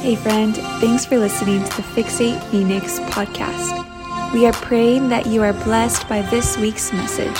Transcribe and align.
Hey, 0.00 0.16
friend, 0.16 0.56
thanks 0.80 1.04
for 1.04 1.18
listening 1.18 1.62
to 1.62 1.76
the 1.76 1.82
Fixate 1.82 2.42
Phoenix 2.44 2.98
podcast. 3.00 4.32
We 4.32 4.46
are 4.46 4.52
praying 4.54 5.10
that 5.10 5.26
you 5.26 5.42
are 5.42 5.52
blessed 5.52 6.08
by 6.08 6.22
this 6.22 6.56
week's 6.56 6.90
message. 6.90 7.36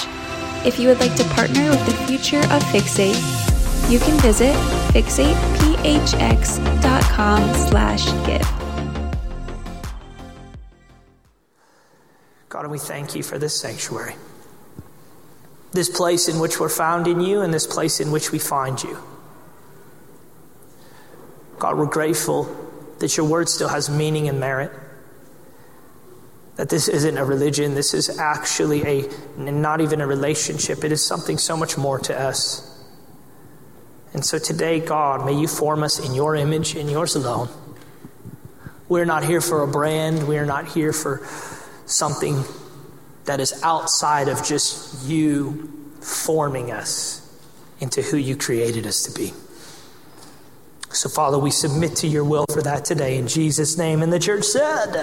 If 0.67 0.79
you 0.79 0.89
would 0.89 1.01
like 1.01 1.15
to 1.15 1.25
partner 1.31 1.71
with 1.71 1.87
the 1.87 1.95
future 2.07 2.41
of 2.41 2.63
Fixate, 2.65 3.17
you 3.91 3.99
can 3.99 4.21
visit 4.21 4.55
fixatephx.com 4.93 7.55
slash 7.71 8.05
give. 8.27 8.47
God, 12.51 12.67
we 12.67 12.79
thank 12.79 13.15
you 13.15 13.23
for 13.23 13.39
this 13.39 13.59
sanctuary, 13.59 14.17
this 15.73 15.89
place 15.89 16.29
in 16.29 16.39
which 16.39 16.61
we're 16.61 16.69
found 16.69 17.07
in 17.07 17.23
you, 17.23 17.41
and 17.41 17.55
this 17.55 17.67
place 17.67 18.01
in 18.01 18.11
which 18.11 18.33
we 18.33 18.39
find 18.39 18.83
you. 18.83 18.99
God, 21.61 21.77
we're 21.77 21.87
grateful 21.87 22.45
that 23.01 23.17
your 23.19 23.27
word 23.27 23.49
still 23.49 23.69
has 23.69 23.91
meaning 23.91 24.29
and 24.29 24.41
merit. 24.41 24.73
That 26.57 26.71
this 26.71 26.89
isn't 26.89 27.19
a 27.19 27.25
religion, 27.25 27.75
this 27.75 27.93
is 27.95 28.19
actually 28.19 28.83
a 28.83 29.09
not 29.37 29.81
even 29.83 30.01
a 30.01 30.07
relationship. 30.07 30.85
It 30.85 30.91
is 30.91 31.05
something 31.05 31.37
so 31.37 31.57
much 31.57 31.77
more 31.77 31.99
to 32.01 32.19
us. 32.19 32.67
And 34.15 34.25
so 34.25 34.39
today, 34.39 34.81
God, 34.81 35.25
may 35.25 35.39
you 35.39 35.47
form 35.47 35.83
us 35.83 35.99
in 36.05 36.15
your 36.15 36.35
image, 36.35 36.75
in 36.75 36.89
yours 36.89 37.15
alone. 37.15 37.49
We're 38.89 39.05
not 39.05 39.23
here 39.23 39.43
for 39.43 39.63
a 39.63 39.69
brand, 39.69 40.27
we 40.27 40.39
are 40.39 40.47
not 40.47 40.67
here 40.67 40.95
for 40.95 41.25
something 41.85 42.43
that 43.27 43.39
is 43.39 43.63
outside 43.63 44.29
of 44.29 44.43
just 44.43 45.07
you 45.07 45.93
forming 46.01 46.73
us 46.73 47.19
into 47.81 48.01
who 48.01 48.17
you 48.17 48.35
created 48.35 48.87
us 48.87 49.03
to 49.03 49.13
be. 49.13 49.33
So, 50.93 51.09
Father, 51.09 51.39
we 51.39 51.53
submit 51.53 51.97
to 51.97 52.09
your 52.09 52.25
will 52.25 52.47
for 52.51 52.63
that 52.63 52.85
today 52.85 53.17
in 53.17 53.29
Jesus' 53.29 53.79
name. 53.79 54.03
And 54.03 54.13
the 54.13 54.19
church 54.19 54.45
said, 54.45 54.97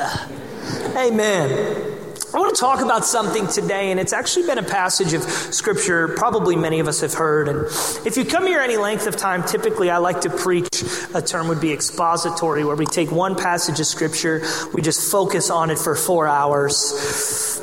Amen. 0.97 1.93
I 2.33 2.39
want 2.39 2.53
to 2.53 2.59
talk 2.59 2.81
about 2.81 3.05
something 3.05 3.47
today, 3.47 3.89
and 3.89 3.97
it's 3.97 4.11
actually 4.11 4.47
been 4.47 4.57
a 4.57 4.63
passage 4.63 5.13
of 5.13 5.23
scripture 5.23 6.09
probably 6.09 6.57
many 6.57 6.81
of 6.81 6.87
us 6.89 6.99
have 6.99 7.13
heard. 7.13 7.47
And 7.47 7.65
if 8.05 8.17
you 8.17 8.25
come 8.25 8.45
here 8.45 8.59
any 8.59 8.75
length 8.75 9.07
of 9.07 9.15
time, 9.15 9.43
typically 9.43 9.89
I 9.89 9.99
like 9.99 10.21
to 10.21 10.29
preach 10.29 10.83
a 11.13 11.21
term 11.21 11.47
would 11.47 11.61
be 11.61 11.71
expository, 11.71 12.65
where 12.65 12.75
we 12.75 12.85
take 12.85 13.09
one 13.09 13.35
passage 13.37 13.79
of 13.79 13.85
scripture, 13.85 14.41
we 14.73 14.81
just 14.81 15.09
focus 15.09 15.49
on 15.49 15.69
it 15.71 15.79
for 15.79 15.95
four 15.95 16.27
hours, 16.27 17.61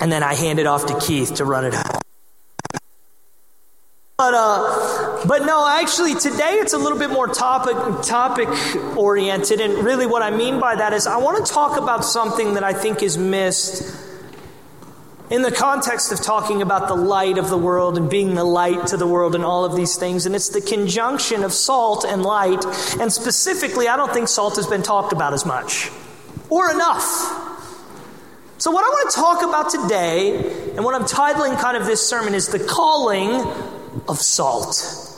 and 0.00 0.10
then 0.10 0.22
I 0.22 0.32
hand 0.34 0.58
it 0.58 0.66
off 0.66 0.86
to 0.86 0.98
Keith 0.98 1.34
to 1.34 1.44
run 1.44 1.66
it. 1.66 1.74
But, 4.16 4.34
uh, 4.34 4.77
but 5.28 5.44
no, 5.44 5.68
actually, 5.68 6.14
today 6.14 6.54
it's 6.54 6.72
a 6.72 6.78
little 6.78 6.98
bit 6.98 7.10
more 7.10 7.28
topic, 7.28 7.76
topic 8.02 8.48
oriented. 8.96 9.60
And 9.60 9.74
really, 9.84 10.06
what 10.06 10.22
I 10.22 10.30
mean 10.30 10.58
by 10.58 10.74
that 10.76 10.94
is 10.94 11.06
I 11.06 11.18
want 11.18 11.44
to 11.44 11.52
talk 11.52 11.76
about 11.76 12.02
something 12.02 12.54
that 12.54 12.64
I 12.64 12.72
think 12.72 13.02
is 13.02 13.18
missed 13.18 13.94
in 15.28 15.42
the 15.42 15.52
context 15.52 16.12
of 16.12 16.22
talking 16.22 16.62
about 16.62 16.88
the 16.88 16.94
light 16.94 17.36
of 17.36 17.50
the 17.50 17.58
world 17.58 17.98
and 17.98 18.08
being 18.08 18.36
the 18.36 18.44
light 18.44 18.86
to 18.86 18.96
the 18.96 19.06
world 19.06 19.34
and 19.34 19.44
all 19.44 19.66
of 19.66 19.76
these 19.76 19.96
things. 19.96 20.24
And 20.24 20.34
it's 20.34 20.48
the 20.48 20.62
conjunction 20.62 21.44
of 21.44 21.52
salt 21.52 22.06
and 22.06 22.22
light. 22.22 22.64
And 22.98 23.12
specifically, 23.12 23.86
I 23.86 23.98
don't 23.98 24.14
think 24.14 24.28
salt 24.28 24.56
has 24.56 24.66
been 24.66 24.82
talked 24.82 25.12
about 25.12 25.34
as 25.34 25.44
much 25.44 25.90
or 26.48 26.70
enough. 26.70 27.04
So, 28.56 28.70
what 28.70 28.82
I 28.82 28.88
want 28.88 29.10
to 29.10 29.16
talk 29.16 29.42
about 29.42 29.70
today, 29.70 30.72
and 30.74 30.86
what 30.86 30.94
I'm 30.94 31.04
titling 31.04 31.60
kind 31.60 31.76
of 31.76 31.84
this 31.84 32.00
sermon, 32.00 32.34
is 32.34 32.48
the 32.48 32.58
calling 32.58 33.42
of 34.08 34.16
salt. 34.16 35.16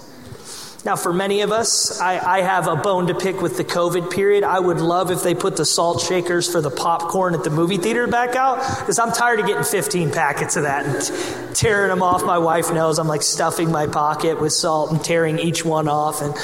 Now, 0.85 0.97
for 0.97 1.13
many 1.13 1.43
of 1.43 1.53
us, 1.53 2.01
I, 2.01 2.39
I, 2.39 2.41
have 2.41 2.67
a 2.67 2.75
bone 2.75 3.09
to 3.09 3.15
pick 3.15 3.43
with 3.43 3.59
the 3.59 3.65
COVID 3.65 4.11
period. 4.11 4.45
I 4.45 4.59
would 4.59 4.81
love 4.81 5.11
if 5.11 5.23
they 5.23 5.35
put 5.35 5.57
the 5.57 5.67
salt 5.67 6.01
shakers 6.01 6.51
for 6.51 6.63
the 6.63 6.71
popcorn 6.71 7.35
at 7.35 7.45
the 7.45 7.51
movie 7.51 7.77
theater 7.77 8.07
back 8.07 8.35
out, 8.35 8.59
because 8.81 8.99
I'm 8.99 9.13
tired 9.13 9.41
of 9.41 9.47
getting 9.47 9.63
15 9.63 10.11
packets 10.11 10.57
of 10.57 10.63
that 10.63 10.87
and 10.87 11.55
tearing 11.55 11.91
them 11.91 12.03
off. 12.03 12.25
My 12.25 12.39
wife 12.39 12.73
knows 12.73 12.99
I'm 12.99 13.09
like 13.09 13.23
stuffing 13.23 13.71
my 13.71 13.89
pocket 13.89 14.41
with 14.41 14.55
salt 14.55 14.91
and 14.91 15.05
tearing 15.05 15.39
each 15.39 15.67
one 15.67 15.87
off. 15.87 16.23
And 16.23 16.35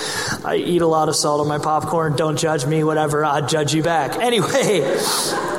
I 0.44 0.56
eat 0.56 0.82
a 0.82 0.86
lot 0.86 1.08
of 1.08 1.16
salt 1.16 1.40
on 1.40 1.48
my 1.48 1.58
popcorn. 1.58 2.14
Don't 2.14 2.38
judge 2.38 2.66
me, 2.66 2.84
whatever. 2.84 3.24
I'll 3.24 3.46
judge 3.46 3.74
you 3.74 3.82
back. 3.82 4.18
Anyway. 4.18 5.55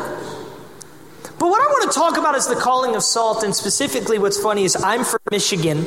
But 1.40 1.50
what 1.50 1.62
I 1.62 1.68
want 1.68 1.92
to 1.92 1.98
talk 1.98 2.18
about 2.18 2.36
is 2.36 2.48
the 2.48 2.56
calling 2.56 2.96
of 2.96 3.04
salt, 3.04 3.44
and 3.44 3.56
specifically 3.56 4.18
what's 4.18 4.42
funny 4.42 4.64
is 4.64 4.76
I'm 4.76 5.04
from 5.04 5.20
Michigan. 5.30 5.86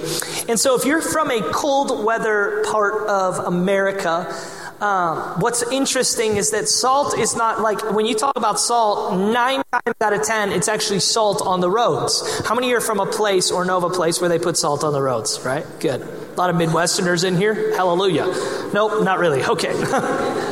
And 0.49 0.61
so 0.61 0.77
if 0.77 0.85
you're 0.85 1.03
from 1.03 1.31
a 1.31 1.41
cold 1.53 2.05
weather 2.05 2.65
part 2.71 3.09
of 3.09 3.39
America, 3.39 4.33
um, 4.81 5.41
what's 5.41 5.63
interesting 5.71 6.37
is 6.37 6.53
that 6.53 6.69
salt 6.69 7.19
is 7.19 7.35
not 7.35 7.61
like 7.61 7.93
when 7.93 8.07
you 8.07 8.15
talk 8.15 8.37
about 8.37 8.61
salt, 8.61 9.19
nine 9.19 9.63
times 9.73 9.97
out 10.01 10.13
of 10.13 10.23
ten, 10.23 10.53
it's 10.53 10.69
actually 10.69 11.01
salt 11.01 11.43
on 11.43 11.61
the 11.61 11.71
roads. 11.71 12.47
How 12.47 12.55
many 12.55 12.73
are 12.73 12.81
from 12.81 13.01
a 13.01 13.07
place 13.07 13.51
or 13.51 13.65
know 13.65 13.77
of 13.77 13.85
a 13.85 13.91
place 13.91 14.21
where 14.21 14.31
they 14.31 14.39
put 14.39 14.57
salt 14.57 14.85
on 14.85 14.93
the 14.93 15.03
roads, 15.03 15.41
right? 15.45 15.67
Good. 15.81 16.01
A 16.01 16.35
lot 16.37 16.49
of 16.49 16.57
Midwesterners 16.57 17.25
in 17.25 17.37
here. 17.37 17.75
Hallelujah. 17.77 18.27
Nope, 18.73 19.03
not 19.03 19.19
really. 19.19 19.45
Okay. 19.45 19.73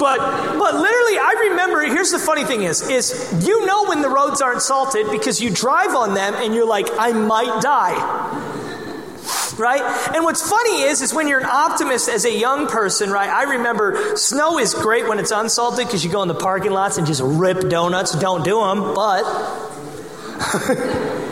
But 0.00 0.18
but 0.58 0.74
literally, 0.74 1.18
I 1.18 1.48
remember. 1.50 1.82
Here's 1.82 2.10
the 2.10 2.18
funny 2.18 2.44
thing: 2.44 2.62
is 2.62 2.88
is 2.88 3.46
you 3.46 3.66
know 3.66 3.86
when 3.86 4.00
the 4.00 4.08
roads 4.08 4.40
aren't 4.40 4.62
salted 4.62 5.10
because 5.10 5.42
you 5.42 5.50
drive 5.50 5.94
on 5.94 6.14
them 6.14 6.34
and 6.34 6.54
you're 6.54 6.66
like, 6.66 6.88
I 6.98 7.12
might 7.12 7.60
die. 7.60 8.48
Right? 9.58 9.82
And 10.14 10.24
what's 10.24 10.48
funny 10.48 10.82
is, 10.82 11.02
is 11.02 11.12
when 11.12 11.28
you're 11.28 11.40
an 11.40 11.44
optimist 11.44 12.08
as 12.08 12.24
a 12.24 12.32
young 12.32 12.66
person, 12.66 13.10
right? 13.10 13.28
I 13.28 13.42
remember 13.42 14.16
snow 14.16 14.58
is 14.58 14.72
great 14.72 15.06
when 15.06 15.18
it's 15.18 15.32
unsalted 15.32 15.86
because 15.86 16.02
you 16.02 16.10
go 16.10 16.22
in 16.22 16.28
the 16.28 16.34
parking 16.34 16.72
lots 16.72 16.96
and 16.96 17.06
just 17.06 17.20
rip 17.22 17.68
donuts. 17.68 18.12
Don't 18.18 18.42
do 18.42 18.58
them, 18.58 18.94
but. 18.94 19.26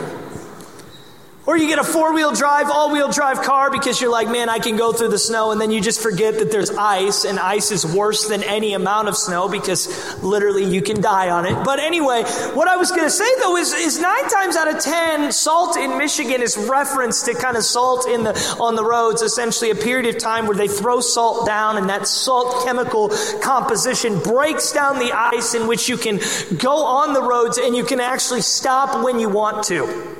Or 1.49 1.57
you 1.57 1.67
get 1.67 1.79
a 1.79 1.83
four 1.83 2.13
wheel 2.13 2.31
drive, 2.31 2.69
all 2.69 2.91
wheel 2.91 3.09
drive 3.11 3.41
car 3.41 3.71
because 3.71 3.99
you're 3.99 4.11
like, 4.11 4.29
man, 4.29 4.49
I 4.49 4.59
can 4.59 4.77
go 4.77 4.93
through 4.93 5.07
the 5.07 5.17
snow, 5.17 5.49
and 5.49 5.59
then 5.59 5.71
you 5.71 5.81
just 5.81 5.99
forget 5.99 6.37
that 6.37 6.51
there's 6.51 6.69
ice, 6.69 7.25
and 7.25 7.39
ice 7.39 7.71
is 7.71 7.83
worse 7.87 8.27
than 8.27 8.43
any 8.43 8.75
amount 8.75 9.07
of 9.07 9.17
snow 9.17 9.49
because 9.49 10.21
literally 10.21 10.63
you 10.63 10.83
can 10.83 11.01
die 11.01 11.31
on 11.31 11.47
it. 11.47 11.65
But 11.65 11.79
anyway, 11.79 12.21
what 12.53 12.67
I 12.67 12.77
was 12.77 12.91
going 12.91 13.01
to 13.01 13.09
say 13.09 13.25
though 13.39 13.57
is, 13.57 13.73
is 13.73 13.99
nine 13.99 14.29
times 14.29 14.55
out 14.57 14.71
of 14.71 14.79
ten, 14.79 15.31
salt 15.31 15.75
in 15.75 15.97
Michigan 15.97 16.43
is 16.43 16.55
referenced 16.55 17.25
to 17.25 17.33
kind 17.33 17.57
of 17.57 17.63
salt 17.63 18.07
in 18.07 18.25
the, 18.25 18.57
on 18.59 18.75
the 18.75 18.83
roads, 18.85 19.23
essentially 19.23 19.71
a 19.71 19.75
period 19.75 20.05
of 20.05 20.21
time 20.21 20.45
where 20.45 20.55
they 20.55 20.67
throw 20.67 21.01
salt 21.01 21.47
down, 21.47 21.77
and 21.77 21.89
that 21.89 22.05
salt 22.05 22.63
chemical 22.63 23.09
composition 23.41 24.19
breaks 24.19 24.71
down 24.71 24.99
the 24.99 25.13
ice 25.13 25.55
in 25.55 25.65
which 25.65 25.89
you 25.89 25.97
can 25.97 26.19
go 26.59 26.85
on 26.85 27.13
the 27.13 27.23
roads 27.23 27.57
and 27.57 27.75
you 27.75 27.83
can 27.83 27.99
actually 27.99 28.41
stop 28.41 29.03
when 29.03 29.19
you 29.19 29.29
want 29.29 29.63
to. 29.63 30.18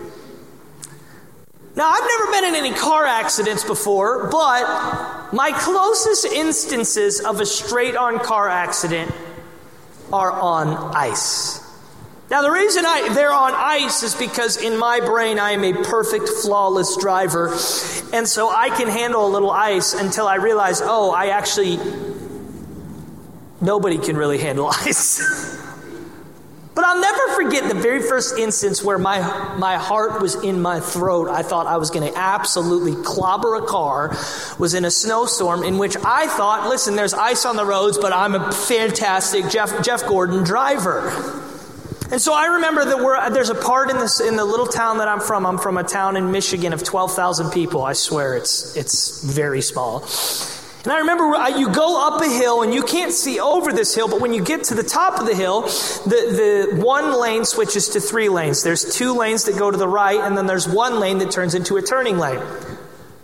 Now, 1.79 1.88
I've 1.88 2.03
never 2.03 2.31
been 2.34 2.44
in 2.44 2.56
any 2.56 2.73
car 2.78 3.06
accidents 3.06 3.63
before, 3.63 4.28
but 4.28 5.31
my 5.31 5.53
closest 5.53 6.25
instances 6.25 7.22
of 7.22 7.40
a 7.40 7.45
straight 7.45 7.95
on 7.95 8.19
car 8.19 8.50
accident 8.50 9.09
are 10.12 10.29
on 10.29 10.94
ice. 10.94 11.66
Now, 12.29 12.41
the 12.41 12.51
reason 12.51 12.84
I, 12.85 13.13
they're 13.13 13.31
on 13.31 13.53
ice 13.56 14.03
is 14.03 14.13
because 14.13 14.57
in 14.57 14.78
my 14.78 15.00
brain 15.00 15.39
I 15.39 15.51
am 15.51 15.63
a 15.63 15.72
perfect, 15.72 16.28
flawless 16.28 16.97
driver. 16.97 17.47
And 18.12 18.28
so 18.28 18.50
I 18.50 18.72
can 18.75 18.89
handle 18.89 19.25
a 19.25 19.31
little 19.31 19.50
ice 19.50 19.94
until 19.94 20.28
I 20.28 20.35
realize, 20.35 20.81
oh, 20.84 21.12
I 21.12 21.28
actually, 21.28 21.79
nobody 23.62 24.00
can 24.00 24.18
really 24.18 24.39
handle 24.39 24.68
ice. 24.85 25.66
But 26.79 26.88
I'll 26.88 27.01
never 27.01 27.34
forget 27.34 27.67
the 27.67 27.78
very 27.78 28.01
first 28.01 28.38
instance 28.38 28.81
where 28.81 28.97
my, 28.97 29.19
my 29.57 29.75
heart 29.75 30.22
was 30.22 30.35
in 30.35 30.62
my 30.62 30.79
throat. 30.79 31.28
I 31.28 31.41
thought 31.41 31.67
I 31.67 31.75
was 31.75 31.90
going 31.90 32.09
to 32.09 32.17
absolutely 32.17 32.95
clobber 33.03 33.56
a 33.56 33.66
car, 33.66 34.16
was 34.57 34.73
in 34.73 34.85
a 34.85 34.89
snowstorm 34.89 35.63
in 35.63 35.78
which 35.78 35.97
I 36.06 36.28
thought, 36.28 36.69
listen, 36.69 36.95
there's 36.95 37.13
ice 37.13 37.45
on 37.45 37.57
the 37.57 37.66
roads, 37.66 37.97
but 37.97 38.13
I'm 38.13 38.34
a 38.34 38.53
fantastic 38.53 39.50
Jeff, 39.50 39.83
Jeff 39.83 40.06
Gordon 40.06 40.45
driver. 40.45 41.09
And 42.12 42.21
so 42.21 42.33
I 42.33 42.45
remember 42.45 42.86
that 42.86 43.33
there's 43.33 43.50
a 43.50 43.56
part 43.56 43.89
in 43.89 43.98
this 43.98 44.21
in 44.21 44.38
the 44.38 44.45
little 44.45 44.65
town 44.65 45.00
that 45.00 45.09
I'm 45.09 45.19
from. 45.19 45.45
I'm 45.45 45.57
from 45.57 45.77
a 45.77 45.83
town 45.83 46.15
in 46.15 46.31
Michigan 46.31 46.71
of 46.71 46.86
12,000 46.86 47.51
people. 47.51 47.83
I 47.83 47.92
swear 47.92 48.38
it's 48.38 48.77
it's 48.77 49.21
very 49.21 49.62
small. 49.62 50.07
And 50.83 50.93
I 50.93 50.99
remember 50.99 51.25
uh, 51.35 51.49
you 51.49 51.69
go 51.73 52.07
up 52.07 52.21
a 52.21 52.29
hill 52.29 52.61
and 52.61 52.73
you 52.73 52.83
can't 52.83 53.11
see 53.11 53.39
over 53.39 53.73
this 53.73 53.93
hill, 53.93 54.07
but 54.07 54.21
when 54.21 54.33
you 54.33 54.41
get 54.41 54.63
to 54.65 54.75
the 54.75 54.83
top 54.83 55.19
of 55.19 55.25
the 55.25 55.35
hill, 55.35 55.63
the, 55.63 56.69
the 56.71 56.81
one 56.81 57.19
lane 57.19 57.43
switches 57.43 57.89
to 57.89 57.99
three 57.99 58.29
lanes. 58.29 58.63
There's 58.63 58.95
two 58.95 59.13
lanes 59.13 59.43
that 59.45 59.57
go 59.57 59.69
to 59.69 59.77
the 59.77 59.87
right, 59.87 60.19
and 60.21 60.37
then 60.37 60.45
there's 60.45 60.69
one 60.69 61.01
lane 61.01 61.17
that 61.17 61.31
turns 61.31 61.53
into 61.53 61.75
a 61.75 61.81
turning 61.81 62.17
lane. 62.17 62.41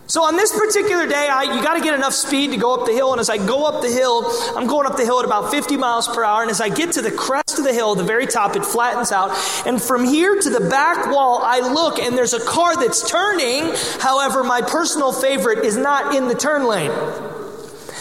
So 0.08 0.22
on 0.22 0.36
this 0.36 0.56
particular 0.56 1.06
day, 1.08 1.28
I, 1.28 1.54
you 1.54 1.62
got 1.62 1.74
to 1.74 1.80
get 1.80 1.94
enough 1.94 2.12
speed 2.12 2.52
to 2.52 2.58
go 2.58 2.74
up 2.74 2.86
the 2.86 2.92
hill. 2.92 3.10
And 3.12 3.20
as 3.20 3.28
I 3.28 3.38
go 3.38 3.64
up 3.64 3.82
the 3.82 3.90
hill, 3.90 4.24
I'm 4.56 4.68
going 4.68 4.86
up 4.86 4.96
the 4.96 5.04
hill 5.04 5.18
at 5.18 5.24
about 5.24 5.50
50 5.50 5.76
miles 5.76 6.06
per 6.06 6.22
hour. 6.22 6.42
And 6.42 6.50
as 6.50 6.60
I 6.60 6.68
get 6.68 6.92
to 6.92 7.02
the 7.02 7.10
crest 7.10 7.58
of 7.58 7.64
the 7.64 7.72
hill, 7.72 7.96
the 7.96 8.04
very 8.04 8.26
top, 8.26 8.54
it 8.54 8.64
flattens 8.64 9.10
out. 9.10 9.30
And 9.66 9.82
from 9.82 10.04
here 10.04 10.38
to 10.40 10.50
the 10.50 10.60
back 10.60 11.12
wall, 11.12 11.40
I 11.42 11.58
look 11.58 11.98
and 11.98 12.16
there's 12.16 12.34
a 12.34 12.44
car 12.44 12.76
that's 12.76 13.10
turning. 13.10 13.74
However, 13.98 14.44
my 14.44 14.62
personal 14.62 15.12
favorite 15.12 15.64
is 15.64 15.76
not 15.76 16.14
in 16.14 16.28
the 16.28 16.36
turn 16.36 16.68
lane. 16.68 16.92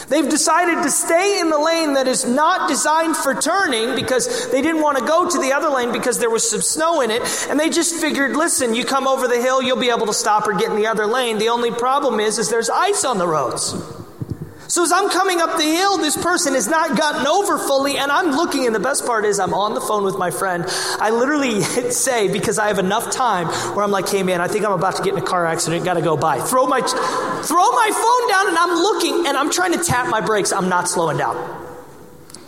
They've 0.07 0.29
decided 0.29 0.83
to 0.83 0.91
stay 0.91 1.39
in 1.39 1.49
the 1.49 1.57
lane 1.57 1.93
that 1.93 2.07
is 2.07 2.25
not 2.25 2.69
designed 2.69 3.17
for 3.17 3.33
turning 3.33 3.95
because 3.95 4.51
they 4.51 4.61
didn't 4.61 4.81
want 4.81 4.97
to 4.97 5.05
go 5.05 5.29
to 5.29 5.39
the 5.39 5.53
other 5.53 5.69
lane 5.69 5.91
because 5.91 6.19
there 6.19 6.29
was 6.29 6.49
some 6.49 6.61
snow 6.61 7.01
in 7.01 7.11
it. 7.11 7.21
And 7.49 7.59
they 7.59 7.69
just 7.69 7.95
figured, 7.95 8.35
listen, 8.35 8.75
you 8.75 8.85
come 8.85 9.07
over 9.07 9.27
the 9.27 9.41
hill, 9.41 9.61
you'll 9.61 9.79
be 9.79 9.89
able 9.89 10.05
to 10.07 10.13
stop 10.13 10.47
or 10.47 10.53
get 10.53 10.69
in 10.69 10.75
the 10.75 10.87
other 10.87 11.05
lane. 11.05 11.37
The 11.37 11.49
only 11.49 11.71
problem 11.71 12.19
is, 12.19 12.37
is 12.37 12.49
there's 12.49 12.69
ice 12.69 13.03
on 13.03 13.17
the 13.17 13.27
roads. 13.27 13.73
So 14.75 14.83
as 14.83 14.91
I'm 14.91 15.09
coming 15.09 15.39
up 15.39 15.55
the 15.55 15.63
hill, 15.63 15.97
this 15.99 16.17
person 16.17 16.53
has 16.53 16.67
not 16.67 16.97
gotten 16.97 17.25
over 17.27 17.57
fully, 17.57 17.97
and 17.97 18.11
I'm 18.11 18.31
looking, 18.31 18.65
and 18.65 18.75
the 18.75 18.79
best 18.81 19.05
part 19.05 19.23
is 19.23 19.39
I'm 19.39 19.53
on 19.53 19.73
the 19.73 19.79
phone 19.79 20.03
with 20.03 20.17
my 20.17 20.31
friend. 20.31 20.65
I 20.99 21.11
literally 21.11 21.61
say, 21.91 22.27
because 22.27 22.59
I 22.59 22.67
have 22.67 22.77
enough 22.77 23.09
time, 23.09 23.47
where 23.73 23.85
I'm 23.85 23.91
like, 23.91 24.09
hey 24.09 24.21
man, 24.21 24.41
I 24.41 24.49
think 24.49 24.65
I'm 24.65 24.73
about 24.73 24.97
to 24.97 25.01
get 25.01 25.13
in 25.13 25.19
a 25.19 25.25
car 25.25 25.45
accident, 25.45 25.85
gotta 25.85 26.01
go 26.01 26.17
by. 26.17 26.41
Throw 26.41 26.67
my, 26.67 26.81
throw 26.81 27.71
my 27.71 27.89
phone 27.93 28.29
down, 28.29 28.49
and 28.49 28.57
I'm 28.57 28.77
looking, 28.77 29.25
and 29.27 29.37
I'm 29.37 29.49
trying 29.49 29.71
to 29.71 29.81
tap 29.81 30.09
my 30.09 30.19
brakes. 30.19 30.51
I'm 30.51 30.67
not 30.67 30.89
slowing 30.89 31.15
down. 31.15 31.64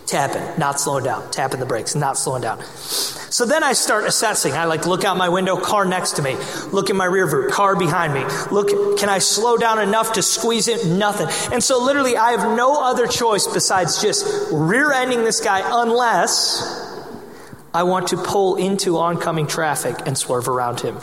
Tapping, 0.07 0.57
not 0.57 0.80
slowing 0.80 1.04
down. 1.04 1.30
Tapping 1.31 1.59
the 1.59 1.65
brakes, 1.65 1.94
not 1.94 2.18
slowing 2.18 2.42
down. 2.42 2.63
So 2.63 3.45
then 3.45 3.62
I 3.62 3.74
start 3.74 4.06
assessing. 4.06 4.54
I 4.54 4.63
like 4.63 4.88
look 4.88 5.04
out 5.04 5.18
my 5.18 5.27
window, 5.27 5.57
car 5.57 5.83
next 5.83 6.13
to 6.13 6.21
me. 6.21 6.38
Look 6.71 6.89
in 6.89 6.95
my 6.95 7.04
rear 7.04 7.27
view, 7.27 7.50
car 7.51 7.75
behind 7.75 8.13
me. 8.13 8.24
Look, 8.50 8.98
can 8.98 9.09
I 9.09 9.19
slow 9.19 9.57
down 9.57 9.80
enough 9.80 10.13
to 10.13 10.21
squeeze 10.21 10.69
it? 10.69 10.88
Nothing. 10.88 11.27
And 11.54 11.62
so 11.62 11.83
literally 11.83 12.15
I 12.15 12.31
have 12.31 12.56
no 12.56 12.81
other 12.81 13.06
choice 13.06 13.48
besides 13.48 14.01
just 14.01 14.50
rear 14.50 14.94
ending 14.94 15.25
this 15.25 15.42
guy 15.42 15.62
unless 15.83 16.86
I 17.74 17.83
want 17.83 18.07
to 18.07 18.18
pull 18.18 18.56
into 18.56 18.98
oncoming 18.98 19.45
traffic 19.45 19.98
and 20.06 20.18
swerve 20.18 20.48
around 20.48 20.80
him. 20.80 20.95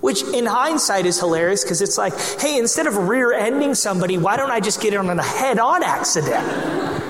Which 0.00 0.24
in 0.24 0.46
hindsight 0.46 1.06
is 1.06 1.20
hilarious 1.20 1.62
because 1.62 1.80
it's 1.80 1.96
like, 1.96 2.12
hey, 2.40 2.58
instead 2.58 2.88
of 2.88 2.96
rear 3.08 3.32
ending 3.32 3.76
somebody, 3.76 4.18
why 4.18 4.36
don't 4.36 4.50
I 4.50 4.58
just 4.58 4.82
get 4.82 4.94
in 4.94 5.08
on 5.08 5.16
a 5.16 5.22
head 5.22 5.60
on 5.60 5.84
accident? 5.84 7.01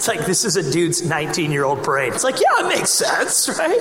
It's 0.00 0.08
like, 0.08 0.24
this 0.24 0.46
is 0.46 0.56
a 0.56 0.72
dude's 0.72 1.02
19 1.02 1.52
year 1.52 1.62
old 1.62 1.84
parade. 1.84 2.14
It's 2.14 2.24
like, 2.24 2.36
yeah, 2.40 2.64
it 2.64 2.68
makes 2.74 2.88
sense, 2.88 3.50
right? 3.58 3.78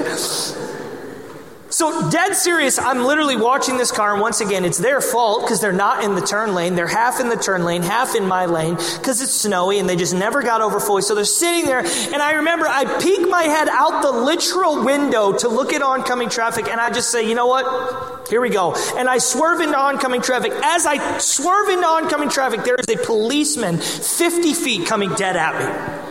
So, 1.70 2.10
dead 2.10 2.34
serious, 2.34 2.78
I'm 2.78 3.06
literally 3.06 3.38
watching 3.38 3.78
this 3.78 3.90
car, 3.90 4.12
and 4.12 4.22
once 4.22 4.42
again, 4.42 4.66
it's 4.66 4.80
their 4.80 5.00
fault 5.00 5.44
because 5.44 5.62
they're 5.62 5.72
not 5.72 6.04
in 6.04 6.16
the 6.16 6.22
turn 6.22 6.54
lane. 6.54 6.76
They're 6.76 6.88
half 6.88 7.22
in 7.22 7.30
the 7.30 7.38
turn 7.38 7.64
lane, 7.64 7.84
half 7.84 8.16
in 8.16 8.28
my 8.28 8.48
lane 8.48 8.76
because 8.76 9.22
it's 9.22 9.32
snowy 9.32 9.80
and 9.80 9.88
they 9.88 9.96
just 9.96 10.14
never 10.14 10.44
got 10.44 10.60
over 10.60 10.82
fully. 10.82 11.04
So 11.04 11.16
they're 11.16 11.24
sitting 11.24 11.64
there, 11.64 11.80
and 11.80 12.16
I 12.16 12.34
remember 12.34 12.68
I 12.68 12.84
peek 13.00 13.22
my 13.30 13.44
head 13.44 13.70
out 13.70 14.02
the 14.02 14.12
literal 14.12 14.84
window 14.84 15.32
to 15.38 15.48
look 15.48 15.72
at 15.72 15.82
oncoming 15.82 16.28
traffic, 16.28 16.68
and 16.68 16.82
I 16.82 16.90
just 16.92 17.12
say, 17.12 17.30
you 17.30 17.34
know 17.34 17.48
what? 17.48 18.28
Here 18.28 18.42
we 18.42 18.50
go. 18.50 18.76
And 18.98 19.08
I 19.08 19.20
swerve 19.20 19.62
into 19.62 19.80
oncoming 19.80 20.22
traffic. 20.22 20.52
As 20.52 20.86
I 20.86 21.20
swerve 21.20 21.70
into 21.70 21.88
oncoming 21.88 22.28
traffic, 22.28 22.66
there 22.66 22.76
is 22.76 22.90
a 22.90 23.06
policeman 23.06 23.78
50 23.78 24.54
feet 24.54 24.86
coming 24.86 25.14
dead 25.14 25.38
at 25.38 26.04
me. 26.04 26.09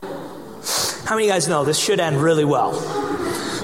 How 1.04 1.14
many 1.14 1.26
of 1.26 1.28
you 1.28 1.32
guys 1.32 1.48
know 1.48 1.64
this 1.64 1.78
should 1.78 2.00
end 2.00 2.20
really 2.20 2.44
well? 2.44 2.74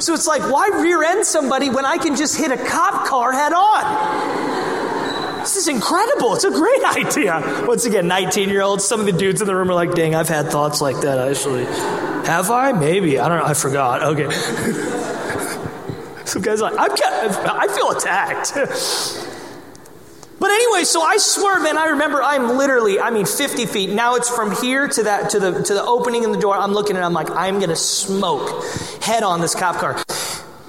So 0.01 0.15
it's 0.15 0.27
like, 0.27 0.43
why 0.51 0.69
rear 0.69 1.03
end 1.03 1.25
somebody 1.25 1.71
when 1.71 1.85
I 1.85 1.99
can 1.99 2.17
just 2.17 2.37
hit 2.37 2.51
a 2.51 2.57
cop 2.57 3.07
car 3.07 3.33
head 3.33 3.53
on? 3.53 5.41
This 5.41 5.57
is 5.57 5.69
incredible. 5.69 6.35
It's 6.35 6.45
a 6.45 6.51
great 6.51 6.85
idea. 6.97 7.65
Once 7.67 7.85
again, 7.85 8.09
19 8.09 8.49
year 8.49 8.63
olds, 8.63 8.85
some 8.85 9.01
of 9.01 9.07
the 9.07 9.13
dudes 9.13 9.41
in 9.41 9.47
the 9.47 9.55
room 9.55 9.71
are 9.71 9.75
like, 9.75 9.93
dang, 9.95 10.15
I've 10.15 10.29
had 10.29 10.51
thoughts 10.51 10.81
like 10.81 11.01
that 11.03 11.19
actually. 11.19 11.65
Have 12.27 12.51
I? 12.51 12.73
Maybe. 12.73 13.19
I 13.19 13.29
don't 13.29 13.39
know. 13.39 13.45
I 13.45 13.55
forgot. 13.55 14.03
Okay. 14.03 14.31
Some 16.25 16.41
guys 16.41 16.63
like, 16.63 16.75
I'm, 16.79 16.91
I 16.91 17.69
feel 17.69 17.91
attacked. 17.91 18.55
But 20.39 20.51
anyway, 20.51 20.85
so 20.85 21.01
I 21.03 21.17
swerve 21.19 21.65
and 21.65 21.79
I 21.79 21.91
remember 21.91 22.23
I'm 22.23 22.57
literally, 22.59 23.01
I 23.01 23.11
mean 23.11 23.27
50 23.27 23.67
feet. 23.67 23.91
Now 23.91 24.17
it's 24.17 24.29
from 24.29 24.55
here 24.57 24.89
to 24.89 25.03
that 25.05 25.31
to 25.31 25.41
the 25.41 25.63
to 25.63 25.75
the 25.75 25.85
opening 25.85 26.25
in 26.25 26.33
the 26.33 26.39
door. 26.39 26.55
I'm 26.57 26.73
looking 26.73 26.97
and 26.97 27.05
I'm 27.05 27.13
like, 27.13 27.31
I'm 27.31 27.61
gonna 27.61 27.77
smoke 27.77 28.65
head 29.03 29.23
on 29.23 29.41
this 29.41 29.55
cop 29.55 29.77
car. 29.77 30.03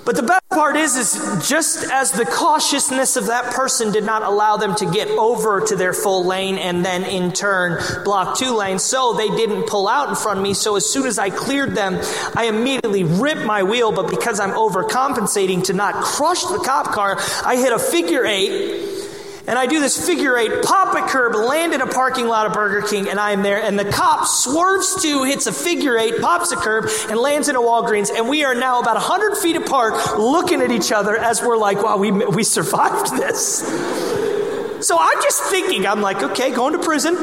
But 0.06 0.15
the 0.15 0.21
best 0.21 0.47
part 0.51 0.75
is, 0.75 0.95
is 0.95 1.50
just 1.50 1.91
as 1.91 2.12
the 2.12 2.25
cautiousness 2.25 3.17
of 3.17 3.25
that 3.25 3.56
person 3.56 3.91
did 3.91 4.03
not 4.03 4.21
allow 4.21 4.56
them 4.56 4.75
to 4.75 4.85
get 4.85 5.07
over 5.09 5.62
to 5.62 5.75
their 5.75 5.94
full 5.94 6.23
lane 6.23 6.59
and 6.59 6.85
then 6.85 7.03
in 7.03 7.31
turn 7.31 7.81
block 8.03 8.38
two 8.38 8.56
lanes, 8.56 8.83
so 8.83 9.13
they 9.13 9.29
didn't 9.29 9.63
pull 9.67 9.88
out 9.88 10.09
in 10.09 10.15
front 10.15 10.38
of 10.38 10.44
me. 10.44 10.53
So 10.53 10.75
as 10.75 10.85
soon 10.85 11.07
as 11.07 11.17
I 11.17 11.31
cleared 11.31 11.73
them, 11.73 12.00
I 12.35 12.45
immediately 12.45 13.03
ripped 13.03 13.45
my 13.45 13.63
wheel, 13.63 13.91
but 13.91 14.07
because 14.07 14.39
I'm 14.39 14.51
overcompensating 14.51 15.63
to 15.65 15.73
not 15.73 15.95
crush 15.95 16.44
the 16.44 16.59
cop 16.59 16.91
car, 16.91 17.17
I 17.44 17.56
hit 17.56 17.73
a 17.73 17.79
figure 17.79 18.25
eight 18.25 18.94
and 19.47 19.59
I 19.59 19.68
do 19.68 19.80
this 19.80 20.03
figure 20.03 20.38
eight, 20.38 20.63
pop 20.63 20.95
a 20.95 21.07
curb, 21.07 21.36
land 21.36 21.74
in 21.74 21.81
a 21.81 21.88
parking 21.88 22.27
lot 22.27 22.47
of 22.47 22.53
Burger 22.53 22.88
King, 22.88 23.07
and 23.09 23.19
I 23.19 23.31
am 23.31 23.44
there. 23.44 23.62
And 23.62 23.77
the 23.77 23.86
cop 23.86 24.25
swerves 24.25 25.01
to, 25.03 25.24
hits 25.24 25.45
a 25.45 25.51
figure 25.51 25.97
eight, 25.97 26.19
pops 26.19 26.51
a 26.51 26.56
curb, 26.56 26.89
and 27.09 27.19
lands 27.19 27.47
in 27.47 27.56
a 27.56 27.59
Walgreens. 27.59 28.09
And 28.09 28.27
we 28.27 28.44
are 28.44 28.56
now 28.56 28.81
about 28.81 28.95
100 28.95 29.38
feet 29.38 29.56
apart 29.56 30.18
looking 30.18 30.62
at 30.62 30.71
each 30.71 30.92
other 30.92 31.15
as 31.15 31.44
we're 31.44 31.57
like, 31.57 31.81
wow, 31.83 31.97
we, 31.97 32.12
we 32.12 32.44
survived 32.44 33.15
this. 33.15 33.59
So 34.86 34.97
I'm 35.00 35.21
just 35.21 35.44
thinking, 35.44 35.86
I'm 35.86 36.01
like, 36.01 36.24
okay, 36.24 36.51
going 36.51 36.74
to 36.74 36.80
prison. 36.80 37.15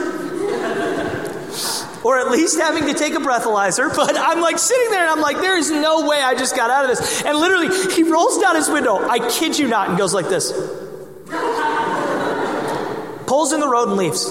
Or 2.05 2.19
at 2.19 2.31
least 2.31 2.59
having 2.59 2.87
to 2.87 2.95
take 2.95 3.15
a 3.15 3.19
breathalyzer. 3.19 3.93
But 3.97 4.17
I'm 4.17 4.41
like 4.41 4.59
sitting 4.59 4.91
there 4.91 5.03
and 5.03 5.11
I'm 5.11 5.21
like, 5.21 5.39
there 5.39 5.57
is 5.57 5.73
no 5.73 6.09
way 6.09 6.23
I 6.23 6.37
just 6.37 6.55
got 6.55 6.71
out 6.71 6.85
of 6.85 6.97
this. 6.97 7.25
And 7.25 7.37
literally, 7.37 7.69
he 7.93 8.05
rolls 8.05 8.39
down 8.39 8.55
his 8.55 8.69
window, 8.69 8.97
I 9.09 9.29
kid 9.29 9.59
you 9.59 9.67
not, 9.67 9.89
and 9.89 9.99
goes 9.99 10.15
like 10.15 10.29
this 10.29 10.53
pulls 13.33 13.55
in 13.55 13.61
the 13.61 13.67
road 13.67 13.89
and 13.89 13.97
leaves. 13.97 14.27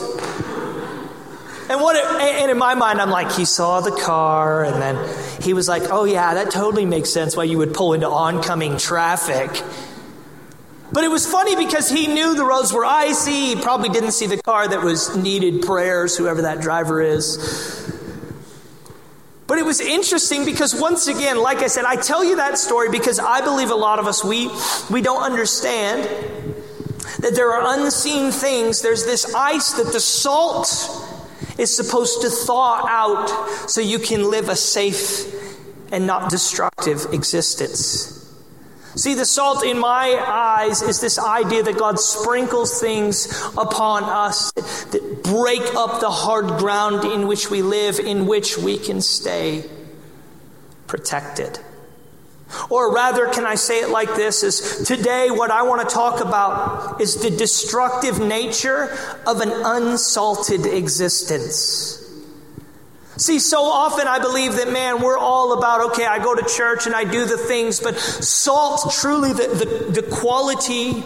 And 1.71 1.81
what? 1.81 1.95
It, 1.95 2.05
and 2.21 2.51
in 2.51 2.57
my 2.59 2.75
mind, 2.75 3.01
I'm 3.01 3.09
like, 3.09 3.31
he 3.31 3.45
saw 3.45 3.81
the 3.81 3.89
car, 3.89 4.63
and 4.63 4.79
then 4.79 4.95
he 5.41 5.53
was 5.53 5.67
like, 5.67 5.89
"Oh 5.89 6.03
yeah, 6.03 6.35
that 6.35 6.51
totally 6.51 6.85
makes 6.85 7.09
sense 7.09 7.35
why 7.35 7.45
you 7.45 7.57
would 7.57 7.73
pull 7.73 7.93
into 7.93 8.07
oncoming 8.07 8.77
traffic." 8.77 9.49
But 10.91 11.03
it 11.03 11.07
was 11.07 11.25
funny 11.25 11.55
because 11.55 11.89
he 11.89 12.05
knew 12.05 12.35
the 12.35 12.45
roads 12.45 12.71
were 12.71 12.85
icy. 12.85 13.55
He 13.55 13.55
probably 13.55 13.89
didn't 13.89 14.11
see 14.11 14.27
the 14.27 14.37
car 14.37 14.67
that 14.67 14.83
was 14.83 15.17
needed 15.17 15.63
prayers, 15.63 16.15
whoever 16.15 16.43
that 16.43 16.61
driver 16.61 17.01
is. 17.01 17.25
But 19.47 19.57
it 19.57 19.65
was 19.65 19.81
interesting 19.81 20.45
because 20.45 20.79
once 20.79 21.07
again, 21.07 21.41
like 21.41 21.63
I 21.63 21.67
said, 21.67 21.85
I 21.85 21.95
tell 21.95 22.23
you 22.23 22.35
that 22.35 22.59
story 22.59 22.89
because 22.91 23.17
I 23.17 23.41
believe 23.41 23.71
a 23.71 23.81
lot 23.87 23.97
of 23.97 24.05
us 24.05 24.23
we 24.23 24.51
we 24.91 25.01
don't 25.01 25.23
understand 25.23 26.07
that 27.19 27.35
there 27.35 27.51
are 27.53 27.79
unseen 27.79 28.31
things. 28.31 28.81
There's 28.81 29.05
this 29.05 29.33
ice 29.33 29.73
that 29.73 29.91
the 29.93 29.99
salt 29.99 30.67
is 31.57 31.75
supposed 31.75 32.21
to 32.21 32.29
thaw 32.29 32.85
out 32.87 33.29
so 33.69 33.81
you 33.81 33.99
can 33.99 34.29
live 34.29 34.49
a 34.49 34.55
safe 34.55 35.33
and 35.91 36.07
not 36.07 36.29
destructive 36.29 37.07
existence. 37.13 38.17
See, 38.95 39.13
the 39.13 39.25
salt 39.25 39.63
in 39.63 39.79
my 39.79 40.21
eyes 40.27 40.81
is 40.81 40.99
this 40.99 41.17
idea 41.17 41.63
that 41.63 41.77
God 41.77 41.99
sprinkles 41.99 42.81
things 42.81 43.27
upon 43.57 44.03
us 44.03 44.51
that 44.51 45.23
break 45.23 45.63
up 45.75 46.01
the 46.01 46.09
hard 46.09 46.59
ground 46.59 47.05
in 47.05 47.27
which 47.27 47.49
we 47.49 47.61
live, 47.61 47.99
in 47.99 48.27
which 48.27 48.57
we 48.57 48.77
can 48.77 49.01
stay 49.01 49.63
protected. 50.87 51.59
Or 52.69 52.93
rather, 52.93 53.27
can 53.29 53.45
I 53.45 53.55
say 53.55 53.81
it 53.81 53.89
like 53.89 54.15
this? 54.15 54.43
Is 54.43 54.83
today 54.87 55.29
what 55.31 55.51
I 55.51 55.63
want 55.63 55.87
to 55.87 55.93
talk 55.93 56.21
about 56.21 57.01
is 57.01 57.15
the 57.21 57.29
destructive 57.29 58.19
nature 58.19 58.97
of 59.25 59.41
an 59.41 59.51
unsalted 59.51 60.65
existence. 60.65 61.97
See, 63.17 63.39
so 63.39 63.61
often 63.65 64.07
I 64.07 64.19
believe 64.19 64.55
that, 64.55 64.71
man, 64.71 65.01
we're 65.01 65.17
all 65.17 65.57
about, 65.57 65.91
okay, 65.91 66.05
I 66.05 66.17
go 66.17 66.33
to 66.33 66.43
church 66.43 66.87
and 66.87 66.95
I 66.95 67.03
do 67.03 67.25
the 67.25 67.37
things, 67.37 67.79
but 67.79 67.99
salt, 67.99 68.91
truly, 68.99 69.31
the, 69.31 69.91
the, 69.93 70.01
the 70.01 70.07
quality 70.07 71.03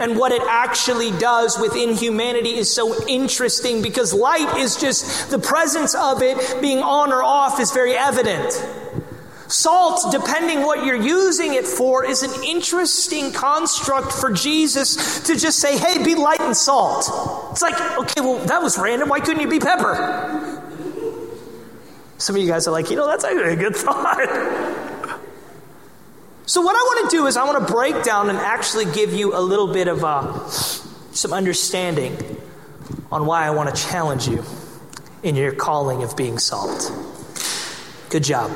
and 0.00 0.16
what 0.16 0.32
it 0.32 0.40
actually 0.48 1.10
does 1.18 1.58
within 1.58 1.94
humanity 1.94 2.56
is 2.56 2.74
so 2.74 3.06
interesting 3.06 3.82
because 3.82 4.14
light 4.14 4.56
is 4.56 4.76
just 4.76 5.30
the 5.30 5.38
presence 5.38 5.94
of 5.94 6.22
it 6.22 6.62
being 6.62 6.78
on 6.78 7.12
or 7.12 7.22
off 7.22 7.60
is 7.60 7.72
very 7.72 7.94
evident. 7.94 8.54
Salt, 9.50 10.12
depending 10.12 10.62
what 10.62 10.86
you're 10.86 10.94
using 10.94 11.54
it 11.54 11.66
for, 11.66 12.04
is 12.04 12.22
an 12.22 12.44
interesting 12.44 13.32
construct 13.32 14.12
for 14.12 14.30
Jesus 14.30 15.24
to 15.24 15.34
just 15.34 15.58
say, 15.58 15.76
hey, 15.76 16.04
be 16.04 16.14
light 16.14 16.40
and 16.40 16.56
salt. 16.56 17.50
It's 17.50 17.60
like, 17.60 17.74
okay, 17.98 18.20
well, 18.20 18.38
that 18.46 18.62
was 18.62 18.78
random. 18.78 19.08
Why 19.08 19.18
couldn't 19.18 19.42
you 19.42 19.48
be 19.48 19.58
pepper? 19.58 20.62
Some 22.18 22.36
of 22.36 22.42
you 22.42 22.46
guys 22.46 22.68
are 22.68 22.70
like, 22.70 22.90
you 22.90 22.96
know, 22.96 23.08
that's 23.08 23.24
actually 23.24 23.54
a 23.54 23.56
good 23.56 23.74
thought. 23.76 25.18
so, 26.46 26.60
what 26.60 26.76
I 26.76 26.78
want 26.78 27.10
to 27.10 27.16
do 27.16 27.26
is, 27.26 27.36
I 27.36 27.42
want 27.42 27.66
to 27.66 27.72
break 27.72 28.04
down 28.04 28.30
and 28.30 28.38
actually 28.38 28.84
give 28.84 29.12
you 29.12 29.36
a 29.36 29.40
little 29.40 29.72
bit 29.72 29.88
of 29.88 30.04
uh, 30.04 30.48
some 30.48 31.32
understanding 31.32 32.16
on 33.10 33.26
why 33.26 33.46
I 33.46 33.50
want 33.50 33.74
to 33.74 33.82
challenge 33.82 34.28
you 34.28 34.44
in 35.24 35.34
your 35.34 35.50
calling 35.50 36.04
of 36.04 36.16
being 36.16 36.38
salt. 36.38 36.92
Good 38.10 38.22
job. 38.22 38.52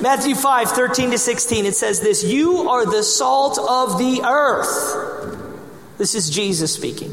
Matthew 0.00 0.36
5, 0.36 0.70
13 0.70 1.10
to 1.10 1.18
16, 1.18 1.66
it 1.66 1.74
says 1.74 2.00
this 2.00 2.22
You 2.22 2.68
are 2.68 2.86
the 2.86 3.02
salt 3.02 3.58
of 3.58 3.98
the 3.98 4.22
earth. 4.24 5.48
This 5.98 6.14
is 6.14 6.30
Jesus 6.30 6.72
speaking. 6.72 7.12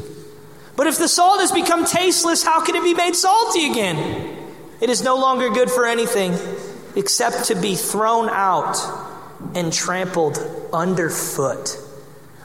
But 0.76 0.86
if 0.86 0.96
the 0.96 1.08
salt 1.08 1.40
has 1.40 1.50
become 1.50 1.84
tasteless, 1.84 2.44
how 2.44 2.64
can 2.64 2.76
it 2.76 2.84
be 2.84 2.94
made 2.94 3.16
salty 3.16 3.70
again? 3.70 4.36
It 4.80 4.88
is 4.88 5.02
no 5.02 5.16
longer 5.16 5.48
good 5.50 5.70
for 5.70 5.84
anything 5.84 6.38
except 6.94 7.46
to 7.46 7.54
be 7.56 7.74
thrown 7.74 8.28
out 8.28 8.76
and 9.54 9.72
trampled 9.72 10.38
underfoot. 10.72 11.78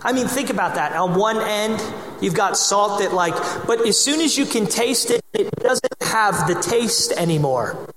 I 0.01 0.13
mean, 0.13 0.27
think 0.27 0.49
about 0.49 0.75
that. 0.75 0.93
On 0.93 1.13
one 1.13 1.39
end, 1.39 1.83
you've 2.19 2.33
got 2.33 2.57
salt 2.57 2.99
that, 2.99 3.13
like, 3.13 3.35
but 3.67 3.85
as 3.85 3.99
soon 3.99 4.19
as 4.21 4.37
you 4.37 4.45
can 4.45 4.65
taste 4.65 5.11
it, 5.11 5.21
it 5.33 5.51
doesn't 5.57 6.01
have 6.01 6.47
the 6.47 6.55
taste 6.55 7.11
anymore. 7.11 7.87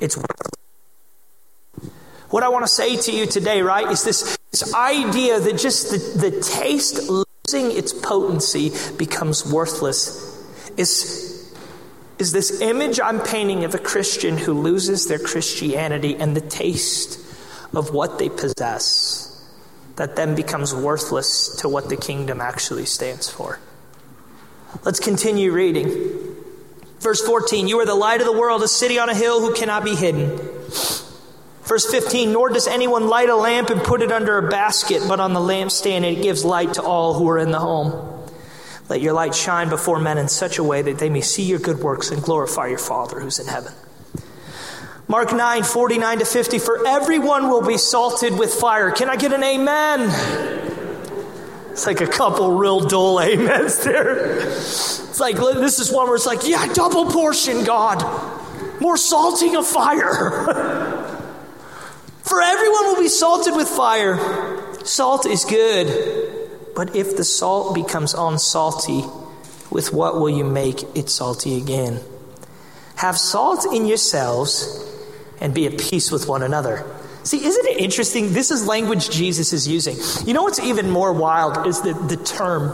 It's 0.00 0.18
what 2.34 2.42
I 2.42 2.48
want 2.48 2.64
to 2.64 2.68
say 2.68 2.96
to 2.96 3.12
you 3.12 3.26
today, 3.26 3.62
right, 3.62 3.88
is 3.92 4.02
this, 4.02 4.36
this 4.50 4.74
idea 4.74 5.38
that 5.38 5.56
just 5.56 5.92
the, 5.92 6.30
the 6.30 6.40
taste 6.40 7.08
losing 7.08 7.70
its 7.70 7.92
potency 7.92 8.72
becomes 8.98 9.46
worthless. 9.46 10.36
Is, 10.76 11.54
is 12.18 12.32
this 12.32 12.60
image 12.60 12.98
I'm 12.98 13.20
painting 13.20 13.62
of 13.62 13.76
a 13.76 13.78
Christian 13.78 14.36
who 14.36 14.52
loses 14.52 15.06
their 15.06 15.20
Christianity 15.20 16.16
and 16.16 16.36
the 16.36 16.40
taste 16.40 17.20
of 17.72 17.94
what 17.94 18.18
they 18.18 18.30
possess 18.30 19.48
that 19.94 20.16
then 20.16 20.34
becomes 20.34 20.74
worthless 20.74 21.54
to 21.60 21.68
what 21.68 21.88
the 21.88 21.96
kingdom 21.96 22.40
actually 22.40 22.86
stands 22.86 23.30
for. 23.30 23.60
Let's 24.82 24.98
continue 24.98 25.52
reading. 25.52 26.34
Verse 26.98 27.24
14 27.24 27.68
You 27.68 27.78
are 27.78 27.86
the 27.86 27.94
light 27.94 28.20
of 28.20 28.26
the 28.26 28.36
world, 28.36 28.64
a 28.64 28.66
city 28.66 28.98
on 28.98 29.08
a 29.08 29.14
hill 29.14 29.40
who 29.40 29.54
cannot 29.54 29.84
be 29.84 29.94
hidden. 29.94 30.53
Verse 31.64 31.90
15 31.90 32.32
Nor 32.32 32.50
does 32.50 32.66
anyone 32.66 33.08
light 33.08 33.28
a 33.28 33.36
lamp 33.36 33.70
and 33.70 33.82
put 33.82 34.02
it 34.02 34.12
under 34.12 34.38
a 34.38 34.48
basket, 34.48 35.02
but 35.08 35.20
on 35.20 35.32
the 35.32 35.40
lampstand, 35.40 35.96
and 35.96 36.04
it 36.04 36.22
gives 36.22 36.44
light 36.44 36.74
to 36.74 36.82
all 36.82 37.14
who 37.14 37.28
are 37.28 37.38
in 37.38 37.50
the 37.50 37.60
home. 37.60 38.10
Let 38.88 39.00
your 39.00 39.14
light 39.14 39.34
shine 39.34 39.70
before 39.70 39.98
men 39.98 40.18
in 40.18 40.28
such 40.28 40.58
a 40.58 40.64
way 40.64 40.82
that 40.82 40.98
they 40.98 41.08
may 41.08 41.22
see 41.22 41.42
your 41.42 41.58
good 41.58 41.78
works 41.78 42.10
and 42.10 42.22
glorify 42.22 42.66
your 42.66 42.78
Father 42.78 43.18
who's 43.18 43.38
in 43.38 43.46
heaven. 43.46 43.72
Mark 45.08 45.32
9, 45.32 45.62
49 45.62 46.18
to 46.18 46.24
50, 46.24 46.58
for 46.58 46.86
everyone 46.86 47.48
will 47.48 47.66
be 47.66 47.78
salted 47.78 48.38
with 48.38 48.52
fire. 48.52 48.90
Can 48.90 49.08
I 49.08 49.16
get 49.16 49.32
an 49.32 49.42
amen? 49.42 50.10
It's 51.70 51.86
like 51.86 52.00
a 52.00 52.06
couple 52.06 52.52
real 52.52 52.80
dull 52.80 53.18
amens 53.18 53.82
there. 53.84 54.46
It's 54.46 55.20
like, 55.20 55.36
this 55.36 55.78
is 55.78 55.90
one 55.90 56.06
where 56.06 56.16
it's 56.16 56.26
like, 56.26 56.46
yeah, 56.46 56.72
double 56.72 57.06
portion, 57.06 57.64
God. 57.64 58.02
More 58.80 58.96
salting 58.96 59.56
of 59.56 59.66
fire. 59.66 61.00
Be 63.04 63.10
salted 63.10 63.54
with 63.54 63.68
fire. 63.68 64.16
Salt 64.82 65.26
is 65.26 65.44
good. 65.44 66.48
But 66.74 66.96
if 66.96 67.18
the 67.18 67.22
salt 67.22 67.74
becomes 67.74 68.14
unsalty, 68.14 69.04
with 69.70 69.92
what 69.92 70.14
will 70.14 70.30
you 70.30 70.42
make 70.42 70.84
it 70.96 71.10
salty 71.10 71.58
again? 71.58 72.00
Have 72.96 73.18
salt 73.18 73.66
in 73.74 73.84
yourselves 73.84 74.90
and 75.38 75.52
be 75.52 75.66
at 75.66 75.78
peace 75.78 76.10
with 76.10 76.26
one 76.28 76.42
another. 76.42 76.82
See, 77.24 77.44
isn't 77.44 77.66
it 77.66 77.76
interesting? 77.76 78.32
This 78.32 78.50
is 78.50 78.66
language 78.66 79.10
Jesus 79.10 79.52
is 79.52 79.68
using. 79.68 79.98
You 80.26 80.32
know 80.32 80.44
what's 80.44 80.60
even 80.60 80.88
more 80.88 81.12
wild 81.12 81.66
is 81.66 81.82
the, 81.82 81.92
the 81.92 82.16
term, 82.16 82.70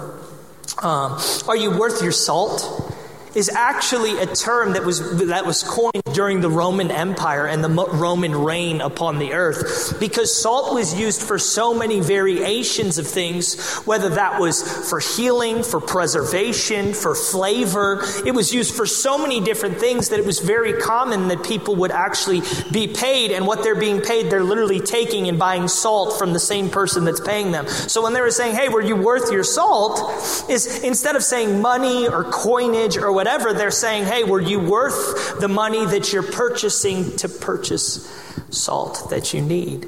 um, 0.81 1.21
are 1.49 1.57
you 1.57 1.77
worth 1.77 2.03
your 2.03 2.13
salt? 2.13 2.95
is 3.35 3.49
actually 3.49 4.19
a 4.19 4.27
term 4.27 4.73
that 4.73 4.85
was, 4.85 5.29
that 5.29 5.47
was 5.47 5.63
coined 5.63 6.03
during 6.13 6.41
the 6.41 6.51
Roman 6.51 6.91
Empire 6.91 7.47
and 7.47 7.63
the 7.63 7.69
Roman 7.69 8.35
reign 8.35 8.81
upon 8.81 9.19
the 9.19 9.33
earth 9.33 9.99
because 10.01 10.35
salt 10.35 10.75
was 10.75 10.99
used 10.99 11.23
for 11.23 11.39
so 11.39 11.75
many 11.75 12.01
variations 12.01 12.99
of 12.99 13.07
things, 13.07 13.77
whether 13.85 14.09
that 14.11 14.41
was 14.41 14.63
for 14.89 14.99
healing, 14.99 15.63
for 15.63 15.81
preservation, 15.81 16.93
for 16.95 17.15
flavor. 17.15 18.03
It 18.27 18.35
was 18.35 18.53
used 18.53 18.75
for 18.75 18.87
so 18.87 19.19
many 19.19 19.41
different 19.41 19.79
things 19.79 20.09
that 20.09 20.19
it 20.19 20.27
was 20.27 20.41
very 20.41 20.73
common 20.75 21.29
that 21.29 21.45
people 21.45 21.77
would 21.77 21.91
actually 21.91 22.43
be 22.73 22.89
paid, 22.89 23.31
and 23.31 23.47
what 23.47 23.63
they're 23.63 23.75
being 23.75 24.01
paid, 24.01 24.31
they're 24.31 24.45
literally 24.45 24.81
taking 24.81 25.29
and 25.29 25.39
buying 25.39 25.69
salt 25.69 26.19
from 26.19 26.33
the 26.33 26.41
same 26.41 26.71
person 26.71 27.05
that's 27.05 27.21
paying 27.21 27.53
them. 27.53 27.67
So 27.67 28.03
when 28.03 28.13
they 28.13 28.21
were 28.21 28.31
saying, 28.31 28.55
hey, 28.57 28.69
were 28.69 28.83
you 28.83 28.97
worth 28.97 29.31
your 29.31 29.45
salt? 29.45 30.01
Is 30.49 30.83
instead 30.83 31.17
of 31.17 31.23
saying 31.23 31.61
money 31.61 32.09
or 32.09 32.25
coinage 32.25 32.97
or 32.97 33.13
whatever, 33.13 33.53
they're 33.53 33.71
saying, 33.71 34.05
hey, 34.05 34.25
were 34.25 34.41
you 34.41 34.59
worth 34.59 35.39
the 35.41 35.49
money 35.49 35.85
that 35.87 36.00
you're 36.13 36.23
purchasing 36.23 37.17
to 37.17 37.29
purchase 37.29 38.07
salt 38.51 39.09
that 39.11 39.35
you 39.35 39.43
need? 39.43 39.87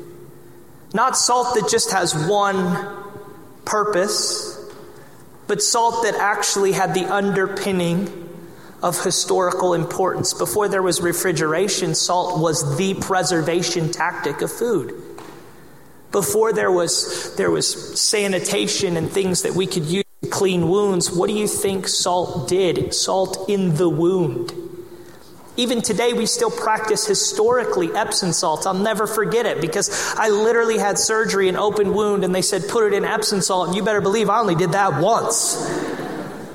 Not 0.94 1.16
salt 1.16 1.54
that 1.54 1.68
just 1.70 1.92
has 1.92 2.14
one 2.28 2.96
purpose, 3.64 4.58
but 5.46 5.62
salt 5.62 6.04
that 6.04 6.14
actually 6.14 6.72
had 6.72 6.94
the 6.94 7.04
underpinning 7.04 8.28
of 8.82 9.02
historical 9.02 9.74
importance. 9.74 10.34
Before 10.34 10.68
there 10.68 10.82
was 10.82 11.00
refrigeration, 11.00 11.94
salt 11.94 12.40
was 12.40 12.76
the 12.76 12.94
preservation 12.94 13.90
tactic 13.90 14.42
of 14.42 14.52
food. 14.52 14.92
Before 16.10 16.52
there 16.52 16.70
was, 16.70 17.34
there 17.36 17.50
was 17.50 17.98
sanitation 17.98 18.96
and 18.96 19.10
things 19.10 19.42
that 19.42 19.54
we 19.54 19.66
could 19.66 19.84
use 19.84 20.04
to 20.22 20.28
clean 20.28 20.68
wounds, 20.68 21.10
what 21.10 21.28
do 21.28 21.34
you 21.34 21.48
think 21.48 21.88
salt 21.88 22.48
did? 22.48 22.92
Salt 22.92 23.48
in 23.48 23.76
the 23.76 23.88
wound. 23.88 24.52
Even 25.56 25.82
today, 25.82 26.14
we 26.14 26.24
still 26.24 26.50
practice 26.50 27.06
historically 27.06 27.92
Epsom 27.94 28.32
salts. 28.32 28.64
I'll 28.64 28.72
never 28.72 29.06
forget 29.06 29.44
it 29.44 29.60
because 29.60 30.14
I 30.16 30.30
literally 30.30 30.78
had 30.78 30.98
surgery, 30.98 31.48
an 31.48 31.56
open 31.56 31.92
wound, 31.92 32.24
and 32.24 32.34
they 32.34 32.40
said, 32.40 32.68
put 32.68 32.90
it 32.90 32.96
in 32.96 33.04
Epsom 33.04 33.42
salt. 33.42 33.68
And 33.68 33.76
you 33.76 33.84
better 33.84 34.00
believe 34.00 34.30
I 34.30 34.40
only 34.40 34.54
did 34.54 34.72
that 34.72 35.00
once. 35.00 35.56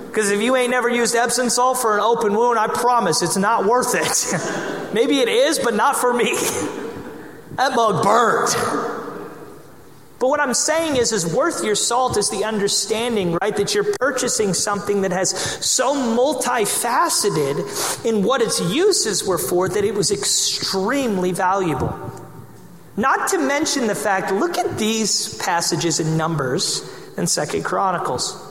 Because 0.08 0.32
if 0.32 0.42
you 0.42 0.56
ain't 0.56 0.72
never 0.72 0.90
used 0.90 1.16
Epsom 1.16 1.52
salt 1.52 1.78
for 1.78 1.94
an 1.94 2.00
open 2.00 2.34
wound, 2.34 2.58
I 2.58 2.68
promise 2.68 3.22
it's 3.22 3.38
not 3.38 3.66
worth 3.66 3.94
it. 3.94 4.92
Maybe 4.94 5.20
it 5.20 5.30
is, 5.30 5.60
but 5.60 5.76
not 5.76 5.96
for 5.96 6.12
me. 6.12 6.34
that 7.56 7.76
mug 7.76 8.04
burned. 8.04 8.97
But 10.20 10.30
what 10.30 10.40
I'm 10.40 10.56
saying 10.56 10.96
is, 10.96 11.12
is 11.12 11.32
worth 11.32 11.64
your 11.64 11.76
salt 11.76 12.18
is 12.18 12.30
the 12.30 12.44
understanding, 12.44 13.38
right, 13.40 13.56
that 13.56 13.76
you're 13.76 13.94
purchasing 14.00 14.54
something 14.54 15.02
that 15.02 15.12
has 15.12 15.30
so 15.64 15.94
multifaceted 15.94 18.06
in 18.06 18.24
what 18.24 18.42
its 18.42 18.60
uses 18.60 19.24
were 19.24 19.38
for 19.38 19.70
that 19.70 19.84
it 19.84 19.94
was 19.94 20.12
extremely 20.12 21.32
valuable. 21.32 21.96
Not 22.96 23.30
to 23.30 23.38
mention 23.38 23.86
the 23.86 23.94
fact, 23.94 24.32
look 24.32 24.58
at 24.58 24.80
these 24.80 25.38
passages 25.38 26.00
in 26.00 26.18
Numbers 26.18 26.82
and 27.16 27.30
Second 27.30 27.64
Chronicles. 27.64 28.47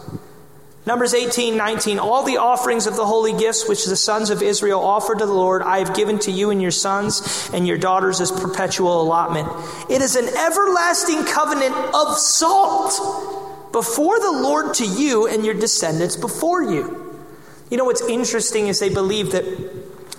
Numbers 0.87 1.15
18, 1.15 1.57
19. 1.57 1.99
All 1.99 2.23
the 2.23 2.37
offerings 2.37 2.87
of 2.87 2.95
the 2.95 3.05
holy 3.05 3.33
gifts 3.33 3.69
which 3.69 3.87
the 3.87 3.97
sons 3.97 4.31
of 4.31 4.41
Israel 4.41 4.81
offered 4.81 5.19
to 5.19 5.27
the 5.27 5.33
Lord, 5.33 5.61
I 5.63 5.81
have 5.81 5.97
given 5.97 6.21
to 6.21 6.31
you 6.31 6.51
and 6.51 6.63
your 6.63 6.71
sons 6.71 7.51
and 7.53 7.67
your 7.67 7.77
daughters 7.77 8.21
as 8.21 8.31
perpetual 8.31 9.03
allotment. 9.03 9.49
It 9.91 10.01
is 10.01 10.15
an 10.15 10.29
everlasting 10.29 11.25
covenant 11.25 11.75
of 11.93 12.17
salt 12.17 13.73
before 13.73 14.21
the 14.21 14.31
Lord 14.31 14.75
to 14.75 14.87
you 14.87 15.27
and 15.27 15.45
your 15.45 15.55
descendants 15.55 16.15
before 16.15 16.63
you. 16.63 17.21
You 17.69 17.79
know 17.79 17.85
what's 17.85 18.09
interesting 18.09 18.69
is 18.69 18.79
they 18.79 18.89
believe 18.89 19.33
that 19.33 19.45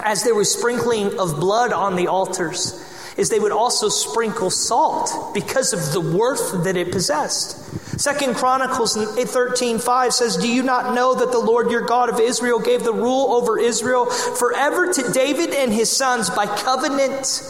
as 0.01 0.25
there 0.25 0.35
was 0.35 0.51
sprinkling 0.51 1.17
of 1.17 1.39
blood 1.39 1.71
on 1.71 1.95
the 1.95 2.07
altars, 2.07 2.83
is 3.15 3.29
they 3.29 3.39
would 3.39 3.53
also 3.53 3.89
sprinkle 3.89 4.49
salt 4.49 5.33
because 5.33 5.73
of 5.73 5.93
the 5.93 6.01
worth 6.01 6.63
that 6.65 6.77
it 6.77 6.91
possessed. 6.91 7.57
Second 7.97 8.35
Chronicles 8.35 8.95
13 8.95 9.79
5 9.79 10.13
says, 10.13 10.37
Do 10.37 10.47
you 10.47 10.61
not 10.61 10.93
know 10.93 11.15
that 11.15 11.31
the 11.31 11.39
Lord 11.39 11.71
your 11.71 11.81
God 11.81 12.09
of 12.09 12.19
Israel 12.19 12.59
gave 12.59 12.83
the 12.83 12.93
rule 12.93 13.33
over 13.33 13.59
Israel 13.59 14.05
forever 14.05 14.93
to 14.93 15.11
David 15.11 15.49
and 15.49 15.73
his 15.73 15.91
sons 15.91 16.29
by 16.29 16.45
covenant 16.45 17.41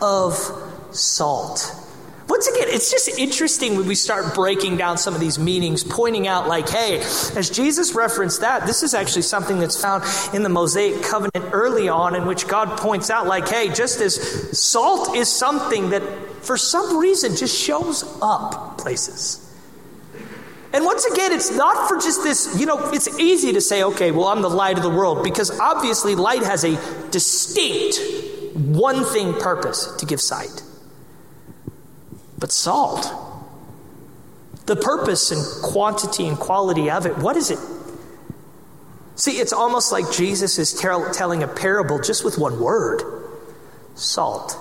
of 0.00 0.34
salt? 0.90 1.82
Once 2.28 2.48
again, 2.48 2.66
it's 2.68 2.90
just 2.90 3.18
interesting 3.20 3.76
when 3.76 3.86
we 3.86 3.94
start 3.94 4.34
breaking 4.34 4.76
down 4.76 4.98
some 4.98 5.14
of 5.14 5.20
these 5.20 5.38
meanings, 5.38 5.84
pointing 5.84 6.26
out, 6.26 6.48
like, 6.48 6.68
hey, 6.68 6.98
as 6.98 7.48
Jesus 7.48 7.94
referenced 7.94 8.40
that, 8.40 8.66
this 8.66 8.82
is 8.82 8.94
actually 8.94 9.22
something 9.22 9.60
that's 9.60 9.80
found 9.80 10.02
in 10.34 10.42
the 10.42 10.48
Mosaic 10.48 11.04
covenant 11.04 11.52
early 11.52 11.88
on, 11.88 12.16
in 12.16 12.26
which 12.26 12.48
God 12.48 12.76
points 12.78 13.10
out, 13.10 13.28
like, 13.28 13.48
hey, 13.48 13.68
just 13.68 14.00
as 14.00 14.58
salt 14.58 15.16
is 15.16 15.28
something 15.28 15.90
that 15.90 16.02
for 16.42 16.56
some 16.56 16.96
reason 16.96 17.36
just 17.36 17.56
shows 17.56 18.02
up 18.20 18.78
places. 18.78 19.45
And 20.76 20.84
once 20.84 21.06
again, 21.06 21.32
it's 21.32 21.50
not 21.50 21.88
for 21.88 21.96
just 21.96 22.22
this, 22.22 22.60
you 22.60 22.66
know, 22.66 22.90
it's 22.90 23.18
easy 23.18 23.54
to 23.54 23.62
say, 23.62 23.82
okay, 23.82 24.10
well, 24.10 24.26
I'm 24.26 24.42
the 24.42 24.50
light 24.50 24.76
of 24.76 24.82
the 24.82 24.90
world, 24.90 25.24
because 25.24 25.58
obviously 25.58 26.14
light 26.14 26.42
has 26.42 26.64
a 26.64 26.76
distinct 27.10 27.98
one 28.54 29.02
thing 29.06 29.32
purpose 29.32 29.96
to 29.96 30.04
give 30.04 30.20
sight. 30.20 30.62
But 32.38 32.52
salt, 32.52 33.10
the 34.66 34.76
purpose 34.76 35.30
and 35.30 35.42
quantity 35.64 36.28
and 36.28 36.36
quality 36.36 36.90
of 36.90 37.06
it, 37.06 37.16
what 37.16 37.38
is 37.38 37.50
it? 37.50 37.58
See, 39.14 39.38
it's 39.38 39.54
almost 39.54 39.92
like 39.92 40.12
Jesus 40.12 40.58
is 40.58 40.74
tell, 40.74 41.10
telling 41.10 41.42
a 41.42 41.48
parable 41.48 42.02
just 42.02 42.22
with 42.22 42.36
one 42.36 42.60
word 42.60 43.02
salt. 43.94 44.58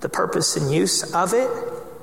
The 0.00 0.08
purpose 0.08 0.56
and 0.56 0.72
use 0.72 1.14
of 1.14 1.34
it 1.34 1.50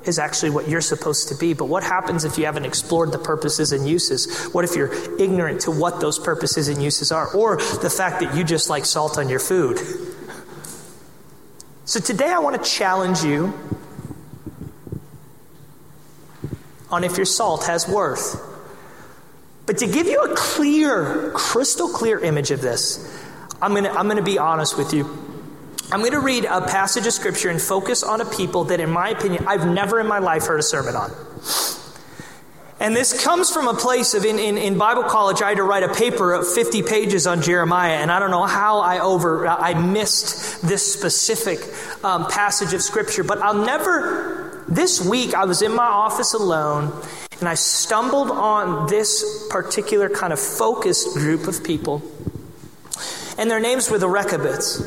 is 0.06 0.18
actually 0.18 0.50
what 0.50 0.68
you're 0.68 0.80
supposed 0.80 1.28
to 1.28 1.34
be. 1.34 1.54
But 1.54 1.66
what 1.66 1.82
happens 1.82 2.24
if 2.24 2.38
you 2.38 2.44
haven't 2.44 2.64
explored 2.64 3.12
the 3.12 3.18
purposes 3.18 3.72
and 3.72 3.88
uses? 3.88 4.46
What 4.46 4.64
if 4.64 4.76
you're 4.76 4.92
ignorant 5.18 5.62
to 5.62 5.70
what 5.70 6.00
those 6.00 6.18
purposes 6.18 6.68
and 6.68 6.82
uses 6.82 7.12
are? 7.12 7.28
Or 7.34 7.56
the 7.56 7.90
fact 7.90 8.20
that 8.20 8.36
you 8.36 8.44
just 8.44 8.70
like 8.70 8.84
salt 8.84 9.18
on 9.18 9.28
your 9.28 9.40
food? 9.40 9.78
So 11.86 12.00
today 12.00 12.28
I 12.28 12.38
want 12.38 12.62
to 12.62 12.70
challenge 12.70 13.22
you 13.22 13.52
on 16.90 17.04
if 17.04 17.16
your 17.16 17.26
salt 17.26 17.66
has 17.66 17.88
worth. 17.88 18.40
But 19.66 19.78
to 19.78 19.86
give 19.86 20.06
you 20.06 20.20
a 20.20 20.34
clear, 20.34 21.30
crystal 21.34 21.88
clear 21.88 22.18
image 22.18 22.50
of 22.50 22.60
this, 22.60 23.10
I'm 23.60 23.72
going 23.72 23.84
to 23.84 23.90
I'm 23.90 24.06
going 24.06 24.18
to 24.18 24.22
be 24.22 24.38
honest 24.38 24.76
with 24.76 24.92
you. 24.92 25.23
I'm 25.92 26.00
going 26.00 26.12
to 26.12 26.20
read 26.20 26.44
a 26.46 26.62
passage 26.62 27.06
of 27.06 27.12
scripture 27.12 27.50
and 27.50 27.60
focus 27.60 28.02
on 28.02 28.20
a 28.20 28.24
people 28.24 28.64
that, 28.64 28.80
in 28.80 28.90
my 28.90 29.10
opinion, 29.10 29.46
I've 29.46 29.68
never 29.68 30.00
in 30.00 30.06
my 30.06 30.18
life 30.18 30.46
heard 30.46 30.60
a 30.60 30.62
sermon 30.62 30.96
on. 30.96 31.12
And 32.80 32.96
this 32.96 33.22
comes 33.24 33.50
from 33.50 33.68
a 33.68 33.74
place 33.74 34.14
of 34.14 34.24
in, 34.24 34.38
in, 34.38 34.58
in, 34.58 34.76
Bible 34.76 35.04
college, 35.04 35.40
I 35.40 35.50
had 35.50 35.58
to 35.58 35.62
write 35.62 35.84
a 35.84 35.94
paper 35.94 36.32
of 36.32 36.52
50 36.52 36.82
pages 36.82 37.26
on 37.26 37.40
Jeremiah, 37.40 37.94
and 37.94 38.10
I 38.10 38.18
don't 38.18 38.30
know 38.30 38.44
how 38.44 38.80
I 38.80 38.98
over 38.98 39.46
I 39.46 39.74
missed 39.74 40.60
this 40.66 40.92
specific 40.92 41.60
um, 42.04 42.26
passage 42.26 42.74
of 42.74 42.82
scripture, 42.82 43.22
but 43.22 43.38
I'll 43.38 43.64
never. 43.64 44.64
This 44.66 45.04
week, 45.04 45.34
I 45.34 45.44
was 45.44 45.62
in 45.62 45.74
my 45.74 45.86
office 45.86 46.34
alone, 46.34 46.92
and 47.38 47.48
I 47.48 47.54
stumbled 47.54 48.30
on 48.30 48.86
this 48.88 49.46
particular 49.50 50.08
kind 50.08 50.32
of 50.32 50.40
focused 50.40 51.14
group 51.14 51.46
of 51.46 51.62
people, 51.62 52.02
and 53.38 53.50
their 53.50 53.60
names 53.60 53.90
were 53.90 53.98
the 53.98 54.08
Rechabites. 54.08 54.82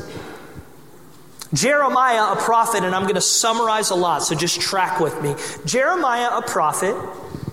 Jeremiah, 1.54 2.32
a 2.32 2.36
prophet, 2.36 2.84
and 2.84 2.94
I'm 2.94 3.02
going 3.02 3.14
to 3.14 3.20
summarize 3.20 3.90
a 3.90 3.94
lot, 3.94 4.22
so 4.22 4.34
just 4.34 4.60
track 4.60 5.00
with 5.00 5.20
me. 5.22 5.34
Jeremiah, 5.64 6.30
a 6.36 6.42
prophet, 6.42 6.94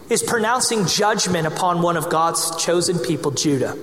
is 0.10 0.22
pronouncing 0.22 0.86
judgment 0.86 1.48
upon 1.48 1.82
one 1.82 1.98
of 1.98 2.10
God's 2.10 2.56
chosen 2.64 3.00
people, 3.00 3.32
Judah. 3.32 3.78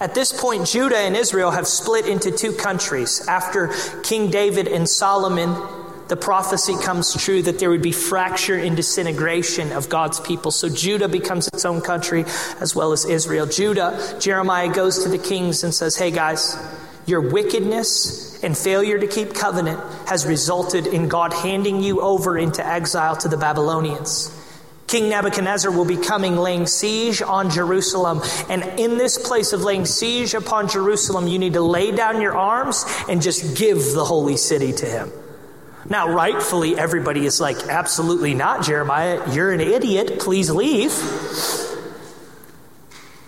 At 0.00 0.14
this 0.14 0.38
point, 0.38 0.66
Judah 0.66 0.96
and 0.96 1.14
Israel 1.14 1.50
have 1.50 1.66
split 1.66 2.06
into 2.06 2.30
two 2.30 2.52
countries. 2.52 3.26
After 3.28 3.70
King 4.02 4.30
David 4.30 4.66
and 4.66 4.88
Solomon, 4.88 5.54
the 6.08 6.16
prophecy 6.16 6.74
comes 6.82 7.14
true 7.14 7.42
that 7.42 7.58
there 7.58 7.70
would 7.70 7.82
be 7.82 7.92
fracture 7.92 8.56
and 8.56 8.74
disintegration 8.74 9.72
of 9.72 9.88
God's 9.88 10.18
people. 10.18 10.50
So 10.50 10.68
Judah 10.68 11.06
becomes 11.06 11.48
its 11.48 11.64
own 11.64 11.82
country 11.82 12.24
as 12.60 12.74
well 12.74 12.92
as 12.92 13.04
Israel. 13.04 13.46
Judah, 13.46 14.16
Jeremiah 14.18 14.72
goes 14.72 15.04
to 15.04 15.08
the 15.08 15.18
kings 15.18 15.62
and 15.62 15.72
says, 15.72 15.96
Hey 15.96 16.10
guys, 16.10 16.56
your 17.06 17.20
wickedness 17.20 18.29
and 18.42 18.56
failure 18.56 18.98
to 18.98 19.06
keep 19.06 19.34
covenant 19.34 19.80
has 20.06 20.26
resulted 20.26 20.86
in 20.86 21.08
God 21.08 21.32
handing 21.32 21.82
you 21.82 22.00
over 22.00 22.38
into 22.38 22.66
exile 22.66 23.16
to 23.16 23.28
the 23.28 23.36
Babylonians. 23.36 24.36
King 24.86 25.08
Nebuchadnezzar 25.08 25.70
will 25.70 25.84
be 25.84 25.96
coming, 25.96 26.36
laying 26.36 26.66
siege 26.66 27.22
on 27.22 27.48
Jerusalem. 27.48 28.22
And 28.48 28.64
in 28.80 28.98
this 28.98 29.18
place 29.18 29.52
of 29.52 29.62
laying 29.62 29.86
siege 29.86 30.34
upon 30.34 30.68
Jerusalem, 30.68 31.28
you 31.28 31.38
need 31.38 31.52
to 31.52 31.60
lay 31.60 31.92
down 31.92 32.20
your 32.20 32.36
arms 32.36 32.84
and 33.08 33.22
just 33.22 33.56
give 33.56 33.92
the 33.92 34.04
holy 34.04 34.36
city 34.36 34.72
to 34.72 34.86
him. 34.86 35.12
Now, 35.88 36.12
rightfully, 36.12 36.76
everybody 36.76 37.24
is 37.24 37.40
like, 37.40 37.68
absolutely 37.68 38.34
not, 38.34 38.64
Jeremiah. 38.64 39.32
You're 39.32 39.52
an 39.52 39.60
idiot. 39.60 40.18
Please 40.18 40.50
leave. 40.50 40.90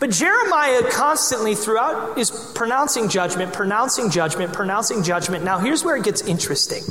But 0.02 0.10
Jeremiah 0.10 0.82
constantly 0.90 1.54
throughout 1.54 2.18
is 2.18 2.32
pronouncing 2.56 3.08
judgment, 3.08 3.52
pronouncing 3.52 4.10
judgment, 4.10 4.52
pronouncing 4.52 5.04
judgment. 5.04 5.44
Now, 5.44 5.60
here's 5.60 5.84
where 5.84 5.94
it 5.94 6.02
gets 6.02 6.22
interesting. 6.22 6.82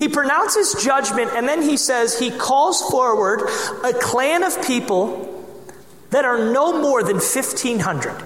He 0.00 0.08
pronounces 0.08 0.82
judgment, 0.82 1.30
and 1.36 1.46
then 1.46 1.62
he 1.62 1.76
says 1.76 2.18
he 2.18 2.32
calls 2.32 2.82
forward 2.82 3.48
a 3.84 3.92
clan 3.92 4.42
of 4.42 4.66
people 4.66 5.46
that 6.10 6.24
are 6.24 6.38
no 6.38 6.82
more 6.82 7.04
than 7.04 7.18
1,500. 7.18 8.20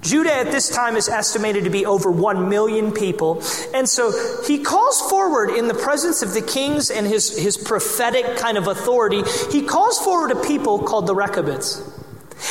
Judah 0.00 0.32
at 0.32 0.50
this 0.50 0.70
time 0.70 0.96
is 0.96 1.10
estimated 1.10 1.64
to 1.64 1.70
be 1.70 1.84
over 1.84 2.10
1 2.10 2.48
million 2.48 2.92
people. 2.92 3.42
And 3.74 3.86
so 3.86 4.42
he 4.46 4.64
calls 4.64 5.02
forward 5.02 5.50
in 5.50 5.68
the 5.68 5.74
presence 5.74 6.22
of 6.22 6.32
the 6.32 6.40
kings 6.40 6.90
and 6.90 7.06
his, 7.06 7.38
his 7.38 7.58
prophetic 7.58 8.38
kind 8.38 8.56
of 8.56 8.68
authority, 8.68 9.22
he 9.50 9.60
calls 9.66 9.98
forward 9.98 10.30
a 10.30 10.40
people 10.46 10.78
called 10.78 11.06
the 11.06 11.14
Rechabites. 11.14 12.01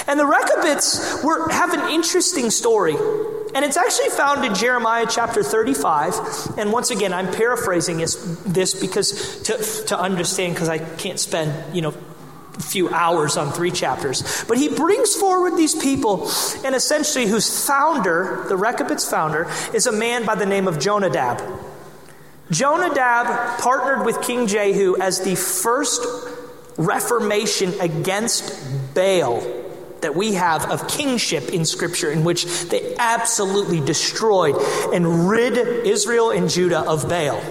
And 0.07 0.19
the 0.19 0.25
Rechabites 0.25 1.23
were, 1.23 1.49
have 1.49 1.73
an 1.73 1.91
interesting 1.91 2.49
story. 2.49 2.95
And 3.53 3.65
it's 3.65 3.77
actually 3.77 4.09
found 4.09 4.45
in 4.45 4.55
Jeremiah 4.55 5.05
chapter 5.09 5.43
35. 5.43 6.57
And 6.57 6.71
once 6.71 6.89
again, 6.89 7.11
I'm 7.13 7.31
paraphrasing 7.31 7.97
this, 7.97 8.15
this 8.45 8.79
because 8.79 9.41
to, 9.43 9.85
to 9.87 9.99
understand, 9.99 10.53
because 10.53 10.69
I 10.69 10.77
can't 10.77 11.19
spend, 11.19 11.75
you 11.75 11.81
know, 11.81 11.93
a 12.57 12.61
few 12.61 12.89
hours 12.89 13.37
on 13.37 13.51
three 13.51 13.71
chapters. 13.71 14.45
But 14.47 14.57
he 14.57 14.69
brings 14.69 15.15
forward 15.15 15.57
these 15.57 15.75
people, 15.75 16.29
and 16.63 16.75
essentially, 16.75 17.27
whose 17.27 17.65
founder, 17.65 18.45
the 18.47 18.55
Rechabites 18.55 19.09
founder, 19.09 19.49
is 19.73 19.87
a 19.87 19.91
man 19.91 20.25
by 20.25 20.35
the 20.35 20.45
name 20.45 20.67
of 20.67 20.79
Jonadab. 20.79 21.41
Jonadab 22.51 23.59
partnered 23.59 24.05
with 24.05 24.21
King 24.21 24.47
Jehu 24.47 24.97
as 24.97 25.21
the 25.21 25.35
first 25.35 26.05
reformation 26.77 27.73
against 27.79 28.93
Baal 28.93 29.60
that 30.01 30.15
we 30.15 30.33
have 30.33 30.69
of 30.69 30.87
kingship 30.87 31.49
in 31.49 31.65
Scripture, 31.65 32.11
in 32.11 32.23
which 32.23 32.45
they 32.65 32.95
absolutely 32.97 33.79
destroyed 33.79 34.55
and 34.93 35.29
rid 35.29 35.57
Israel 35.57 36.31
and 36.31 36.49
Judah 36.49 36.81
of 36.81 37.07
Baal. 37.07 37.41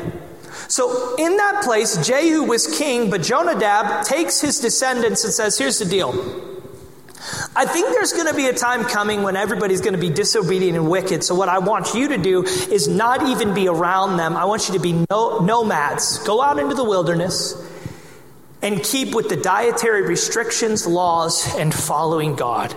So, 0.69 1.17
in 1.17 1.37
that 1.37 1.65
place, 1.65 1.97
Jehu 2.07 2.45
was 2.45 2.67
king, 2.79 3.11
but 3.11 3.23
Jonadab 3.23 4.05
takes 4.05 4.41
his 4.41 4.61
descendants 4.61 5.25
and 5.25 5.33
says, 5.33 5.59
Here's 5.59 5.79
the 5.79 5.85
deal. 5.85 6.13
I 7.55 7.67
think 7.67 7.89
there's 7.89 8.13
going 8.13 8.29
to 8.29 8.35
be 8.35 8.47
a 8.47 8.55
time 8.55 8.85
coming 8.85 9.23
when 9.23 9.37
everybody's 9.37 9.81
going 9.81 9.95
to 9.95 10.01
be 10.01 10.11
disobedient 10.11 10.77
and 10.77 10.89
wicked. 10.89 11.25
So, 11.25 11.35
what 11.35 11.49
I 11.49 11.59
want 11.59 11.95
you 11.95 12.09
to 12.09 12.19
do 12.19 12.45
is 12.45 12.89
not 12.89 13.27
even 13.27 13.53
be 13.53 13.69
around 13.69 14.17
them. 14.17 14.37
I 14.37 14.45
want 14.45 14.69
you 14.69 14.75
to 14.75 14.81
be 14.81 15.05
no, 15.11 15.41
nomads. 15.41 16.19
Go 16.21 16.41
out 16.41 16.59
into 16.59 16.75
the 16.75 16.85
wilderness 16.85 17.55
and 18.63 18.83
keep 18.83 19.15
with 19.15 19.29
the 19.29 19.37
dietary 19.37 20.03
restrictions, 20.03 20.87
laws, 20.87 21.55
and 21.57 21.73
following 21.73 22.35
God. 22.35 22.77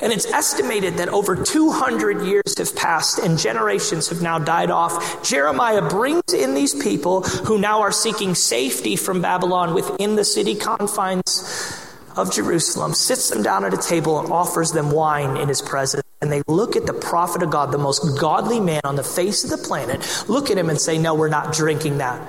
And 0.00 0.12
it's 0.12 0.26
estimated 0.26 0.94
that 0.98 1.08
over 1.08 1.36
200 1.36 2.26
years 2.26 2.58
have 2.58 2.74
passed 2.76 3.18
and 3.18 3.38
generations 3.38 4.08
have 4.08 4.22
now 4.22 4.38
died 4.38 4.70
off. 4.70 5.22
Jeremiah 5.22 5.88
brings 5.88 6.34
in 6.34 6.54
these 6.54 6.74
people 6.74 7.22
who 7.22 7.58
now 7.58 7.80
are 7.80 7.92
seeking 7.92 8.34
safety 8.34 8.96
from 8.96 9.22
Babylon 9.22 9.72
within 9.72 10.16
the 10.16 10.24
city 10.24 10.56
confines 10.56 11.80
of 12.16 12.32
Jerusalem, 12.32 12.92
sits 12.92 13.30
them 13.30 13.42
down 13.42 13.64
at 13.64 13.72
a 13.72 13.78
table 13.78 14.20
and 14.20 14.30
offers 14.32 14.72
them 14.72 14.90
wine 14.90 15.36
in 15.36 15.48
his 15.48 15.62
presence. 15.62 16.02
And 16.20 16.30
they 16.30 16.42
look 16.48 16.76
at 16.76 16.86
the 16.86 16.92
prophet 16.92 17.42
of 17.42 17.50
God, 17.50 17.72
the 17.72 17.78
most 17.78 18.18
godly 18.18 18.60
man 18.60 18.80
on 18.84 18.96
the 18.96 19.04
face 19.04 19.44
of 19.44 19.50
the 19.50 19.58
planet, 19.58 20.24
look 20.28 20.50
at 20.50 20.58
him 20.58 20.70
and 20.70 20.80
say, 20.80 20.96
No, 20.96 21.14
we're 21.14 21.28
not 21.28 21.52
drinking 21.52 21.98
that 21.98 22.20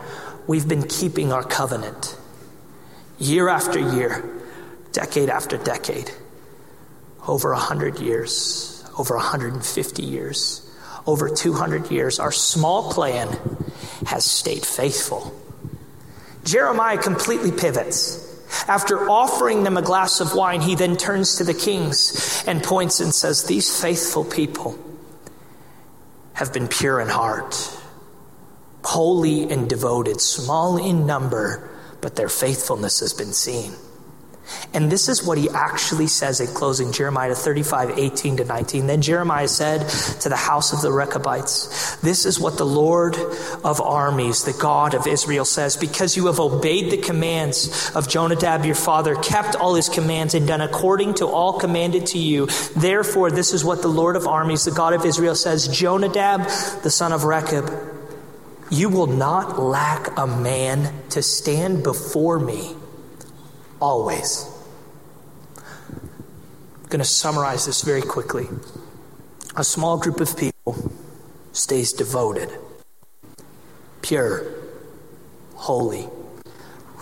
we've 0.48 0.68
been 0.68 0.88
keeping 0.88 1.32
our 1.32 1.44
covenant 1.44 2.18
year 3.18 3.48
after 3.48 3.80
year, 3.80 4.24
decade 4.92 5.30
after 5.30 5.58
decade, 5.58 6.12
over 7.28 7.52
100 7.52 8.00
years, 8.00 8.84
over 8.98 9.16
150 9.16 10.04
years, 10.04 10.70
over 11.08 11.30
200 11.30 11.92
years. 11.92 12.20
Our 12.20 12.32
small 12.32 12.92
clan 12.92 13.38
has 14.08 14.26
stayed 14.26 14.66
faithful. 14.66 15.34
Jeremiah 16.44 16.98
completely 16.98 17.52
pivots. 17.52 18.24
After 18.68 19.10
offering 19.10 19.64
them 19.64 19.76
a 19.76 19.82
glass 19.82 20.22
of 20.22 20.36
wine, 20.36 20.62
he 20.62 20.76
then 20.76 20.96
turns 20.96 21.38
to 21.38 21.44
the 21.44 21.54
kings 21.54 22.44
and 22.48 22.64
points 22.64 23.00
and 23.00 23.14
says, 23.14 23.44
These 23.44 23.82
faithful 23.82 24.24
people 24.24 24.78
have 26.34 26.54
been 26.54 26.68
pure 26.68 27.00
in 27.00 27.08
heart 27.08 27.75
holy 28.86 29.52
and 29.52 29.70
devoted, 29.70 30.22
small 30.22 30.78
in 30.78 31.06
number, 31.06 31.70
but 32.02 32.16
their 32.16 32.30
faithfulness 32.30 33.00
has 33.00 33.14
been 33.14 33.34
seen. 33.34 33.74
And 34.74 34.92
this 34.92 35.10
is 35.10 35.24
what 35.24 35.38
he 35.38 35.50
actually 35.50 36.08
says 36.08 36.40
in 36.40 36.48
closing 36.48 36.92
Jeremiah 36.92 37.34
35, 37.34 37.98
18 37.98 38.38
to 38.38 38.46
19. 38.46 38.88
Then 38.88 39.02
Jeremiah 39.02 39.48
said 39.48 39.88
to 40.22 40.30
the 40.30 40.36
house 40.36 40.72
of 40.72 40.82
the 40.82 40.92
Rechabites, 40.92 41.96
This 41.98 42.26
is 42.26 42.40
what 42.40 42.58
the 42.58 42.66
Lord 42.66 43.16
of 43.64 43.82
armies, 43.82 44.44
the 44.44 44.54
God 44.54 44.94
of 44.94 45.08
Israel, 45.08 45.46
says 45.46 45.78
Because 45.78 46.16
you 46.16 46.28
have 46.28 46.40
obeyed 46.40 46.92
the 46.92 46.98
commands 46.98 47.92
of 47.96 48.08
Jonadab 48.08 48.66
your 48.66 48.76
father, 48.76 49.16
kept 49.16 49.56
all 49.56 49.76
his 49.76 49.90
commands, 49.90 50.36
and 50.36 50.48
done 50.48 50.62
according 50.62 51.16
to 51.16 51.26
all 51.26 51.58
commanded 51.58 52.06
to 52.08 52.20
you, 52.20 52.48
therefore, 52.76 53.32
this 53.32 53.54
is 53.54 53.66
what 53.66 53.82
the 53.82 53.88
Lord 53.88 54.16
of 54.16 54.28
armies, 54.28 54.66
the 54.66 54.72
God 54.72 54.94
of 54.94 55.06
Israel, 55.06 55.36
says 55.36 55.68
Jonadab, 55.68 56.44
the 56.84 56.92
son 56.92 57.14
of 57.14 57.24
Rechab, 57.24 57.95
you 58.70 58.90
will 58.90 59.08
not 59.08 59.60
lack 59.60 60.18
a 60.18 60.26
man 60.26 60.92
to 61.10 61.22
stand 61.22 61.84
before 61.84 62.40
me 62.40 62.76
always. 63.80 64.50
I'm 65.58 66.90
going 66.90 67.00
to 67.00 67.06
summarize 67.06 67.66
this 67.66 67.82
very 67.84 68.02
quickly. 68.02 68.48
A 69.56 69.64
small 69.64 69.98
group 69.98 70.20
of 70.20 70.36
people 70.38 70.92
stays 71.52 71.94
devoted, 71.94 72.50
pure, 74.02 74.46
holy, 75.56 76.08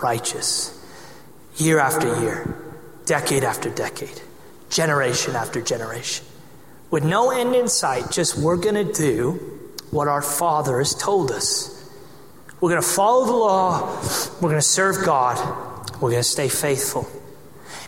righteous, 0.02 0.70
year 1.56 1.78
after 1.78 2.20
year, 2.20 2.56
decade 3.06 3.44
after 3.44 3.70
decade, 3.70 4.20
generation 4.70 5.34
after 5.34 5.60
generation. 5.60 6.24
With 6.90 7.04
no 7.04 7.30
end 7.30 7.54
in 7.54 7.68
sight, 7.68 8.10
just 8.10 8.38
we're 8.38 8.56
going 8.56 8.86
to 8.86 8.92
do 8.92 9.53
what 9.94 10.08
our 10.08 10.20
Father 10.20 10.78
has 10.78 10.92
told 10.92 11.30
us. 11.30 11.70
We're 12.60 12.70
going 12.70 12.82
to 12.82 12.88
follow 12.88 13.26
the 13.26 13.32
law, 13.32 14.02
we're 14.40 14.48
going 14.50 14.54
to 14.56 14.62
serve 14.62 15.04
God, 15.04 15.38
we're 16.00 16.10
going 16.10 16.14
to 16.14 16.22
stay 16.22 16.48
faithful. 16.48 17.08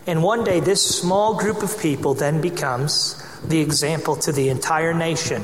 And 0.07 0.23
one 0.23 0.45
day, 0.45 0.61
this 0.61 0.99
small 0.99 1.35
group 1.35 1.63
of 1.63 1.77
people 1.77 2.13
then 2.13 2.39
becomes 2.39 3.21
the 3.45 3.59
example 3.59 4.15
to 4.17 4.31
the 4.31 4.47
entire 4.47 4.93
nation 4.93 5.43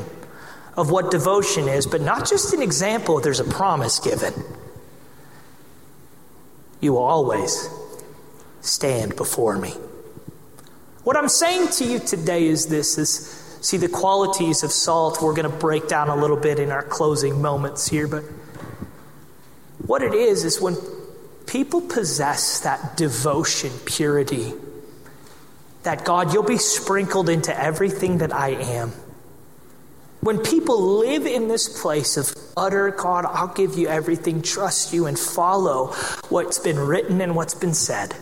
of 0.78 0.90
what 0.90 1.12
devotion 1.12 1.68
is, 1.68 1.86
but 1.86 2.00
not 2.00 2.28
just 2.28 2.54
an 2.54 2.62
example, 2.62 3.20
there's 3.20 3.42
a 3.42 3.44
promise 3.44 4.00
given. 4.00 4.34
You 6.80 6.94
will 6.94 7.04
always 7.04 7.70
stand 8.62 9.18
before 9.18 9.58
me. 9.58 9.72
What 11.04 11.18
I'm 11.18 11.28
saying 11.28 11.68
to 11.80 11.86
you 11.86 12.00
today 12.00 12.48
is 12.48 12.68
this 12.68 12.98
is 12.98 13.43
see 13.64 13.78
the 13.78 13.88
qualities 13.88 14.62
of 14.62 14.72
salt 14.72 15.22
we're 15.22 15.34
going 15.34 15.50
to 15.50 15.58
break 15.58 15.88
down 15.88 16.10
a 16.10 16.16
little 16.16 16.38
bit 16.38 16.60
in 16.60 16.70
our 16.70 16.84
closing 16.84 17.42
moments 17.42 17.88
here, 17.88 18.08
but 18.08 18.24
what 19.86 20.04
it 20.04 20.14
is 20.14 20.44
is 20.44 20.60
when 20.60 20.76
people 21.48 21.80
possess 21.80 22.60
that 22.60 22.98
devotion, 22.98 23.72
purity, 23.86 24.54
that 25.84 26.04
God, 26.04 26.34
you'll 26.34 26.44
be 26.44 26.58
sprinkled 26.58 27.30
into 27.30 27.58
everything 27.58 28.18
that 28.18 28.34
I 28.34 28.50
am. 28.50 28.92
When 30.20 30.40
people 30.40 31.00
live 31.00 31.26
in 31.26 31.48
this 31.48 31.82
place 31.82 32.18
of 32.18 32.34
utter 32.56 32.92
God, 32.92 33.26
I'll 33.26 33.54
give 33.54 33.78
you 33.78 33.88
everything, 33.88 34.42
trust 34.42 34.94
you, 34.94 35.06
and 35.06 35.18
follow 35.18 35.88
what's 36.30 36.60
been 36.60 36.80
written 36.80 37.22
and 37.22 37.36
what's 37.36 37.56
been 37.56 37.74
said. 37.74 38.14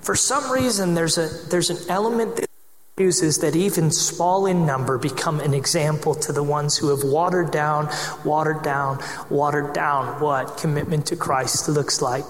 For 0.00 0.14
some 0.14 0.52
reason, 0.52 0.94
there's, 0.94 1.18
a, 1.18 1.28
there's 1.48 1.70
an 1.70 1.78
element 1.88 2.36
that 2.36 2.48
uses 2.96 3.38
that 3.38 3.56
even 3.56 3.90
small 3.90 4.46
in 4.46 4.64
number 4.64 4.98
become 4.98 5.40
an 5.40 5.52
example 5.52 6.14
to 6.14 6.32
the 6.32 6.44
ones 6.44 6.76
who 6.76 6.90
have 6.90 7.02
watered 7.02 7.50
down, 7.50 7.88
watered 8.24 8.62
down, 8.62 9.02
watered 9.28 9.72
down 9.72 10.20
what 10.20 10.56
commitment 10.58 11.04
to 11.04 11.16
Christ 11.16 11.68
looks 11.68 12.00
like. 12.00 12.24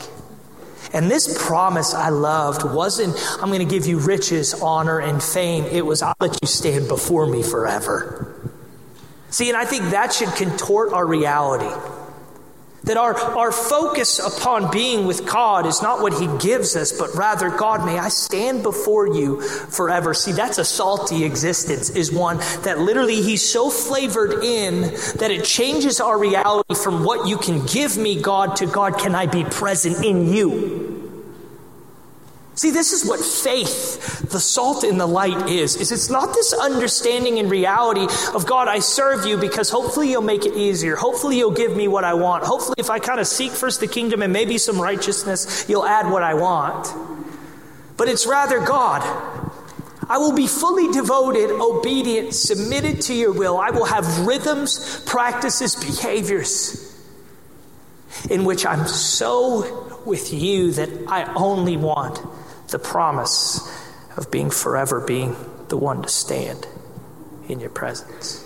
And 0.95 1.11
this 1.11 1.47
promise 1.47 1.93
I 1.93 2.09
loved 2.09 2.65
wasn't, 2.65 3.15
I'm 3.43 3.51
going 3.51 3.59
to 3.59 3.71
give 3.71 3.85
you 3.85 3.99
riches, 3.99 4.55
honor, 4.55 5.01
and 5.01 5.23
fame. 5.23 5.65
It 5.65 5.85
was, 5.85 6.01
I'll 6.01 6.15
let 6.19 6.39
you 6.41 6.49
stand 6.49 6.89
before 6.89 7.27
me 7.27 7.43
forever. 7.43 8.35
See, 9.29 9.51
and 9.51 9.59
I 9.59 9.67
think 9.67 9.91
that 9.91 10.15
should 10.15 10.31
contort 10.31 10.95
our 10.95 11.05
reality. 11.05 11.69
That 12.85 12.97
our, 12.97 13.15
our 13.15 13.51
focus 13.51 14.19
upon 14.19 14.71
being 14.71 15.07
with 15.07 15.27
God 15.27 15.67
is 15.67 15.83
not 15.83 16.03
what 16.03 16.13
He 16.15 16.29
gives 16.39 16.77
us, 16.77 16.93
but 16.93 17.15
rather, 17.15 17.51
God, 17.51 17.85
may 17.85 17.99
I 17.99 18.09
stand 18.09 18.63
before 18.63 19.09
you 19.15 19.41
forever. 19.41 20.15
See, 20.15 20.33
that's 20.33 20.59
a 20.59 20.65
salty 20.65 21.25
existence, 21.25 21.91
is 21.91 22.13
one 22.13 22.39
that 22.63 22.79
literally 22.79 23.23
He's 23.23 23.49
so 23.49 23.71
flavored 23.71 24.45
in 24.45 24.83
that 25.17 25.31
it 25.31 25.45
changes 25.45 26.01
our 26.01 26.19
reality 26.19 26.75
from 26.75 27.05
what 27.05 27.27
you 27.27 27.39
can 27.39 27.65
give 27.67 27.97
me, 27.97 28.21
God, 28.21 28.57
to 28.57 28.67
God, 28.67 28.99
can 28.99 29.15
I 29.15 29.27
be 29.27 29.45
present 29.45 30.05
in 30.05 30.33
you? 30.33 30.84
See, 32.57 32.71
this 32.71 32.93
is 32.93 33.05
what 33.05 33.19
faith, 33.19 34.31
the 34.31 34.39
salt 34.39 34.85
and 34.85 34.99
the 35.01 35.07
light 35.07 35.49
is. 35.49 35.75
Is 35.75 35.91
it's 35.91 36.09
not 36.09 36.33
this 36.35 36.53
understanding 36.53 37.41
and 37.41 37.51
reality 37.51 38.07
of 38.33 38.47
God, 38.47 38.69
I 38.69 38.79
serve 38.79 39.27
you 39.27 39.37
because 39.37 39.71
hopefully 39.71 40.11
you'll 40.11 40.23
make 40.23 40.47
it 40.47 40.55
easier. 40.55 40.95
Hopefully 40.95 41.37
you'll 41.37 41.51
give 41.51 41.77
me 41.77 41.89
what 41.89 42.05
I 42.05 42.15
want. 42.15 42.45
Hopefully 42.45 42.77
if 42.79 42.91
I 42.91 43.01
kind 43.01 43.19
of 43.19 43.27
seek 43.27 43.51
first 43.51 43.81
the 43.81 43.89
kingdom 43.89 44.23
and 44.23 44.33
maybe 44.33 44.57
some 44.59 44.81
righteousness, 44.81 45.67
you'll 45.69 45.85
add 45.85 46.11
what 46.11 46.23
I 46.23 46.35
want. 46.35 46.89
But 47.97 48.09
it's 48.09 48.27
rather 48.27 48.61
God. 48.61 49.03
I 50.09 50.19
will 50.19 50.35
be 50.35 50.47
fully 50.47 50.93
devoted, 50.93 51.51
obedient, 51.51 52.35
submitted 52.35 53.01
to 53.03 53.15
your 53.15 53.33
will. 53.33 53.57
I 53.57 53.71
will 53.71 53.87
have 53.87 54.27
rhythms, 54.27 55.03
practices, 55.07 55.75
behaviors 55.75 56.85
in 58.31 58.45
which 58.45 58.65
I'm 58.65 58.87
so 58.87 60.01
with 60.07 60.33
you 60.33 60.71
that 60.73 60.89
I 61.09 61.33
only 61.35 61.77
want 61.77 62.21
the 62.75 62.79
promise 62.81 63.61
of 64.17 64.33
being 64.33 64.51
forever 64.51 65.01
being 65.01 65.37
the 65.69 65.77
one 65.77 66.03
to 66.03 66.09
stand 66.09 66.67
in 67.49 67.61
your 67.61 67.71
presence. 67.71 68.45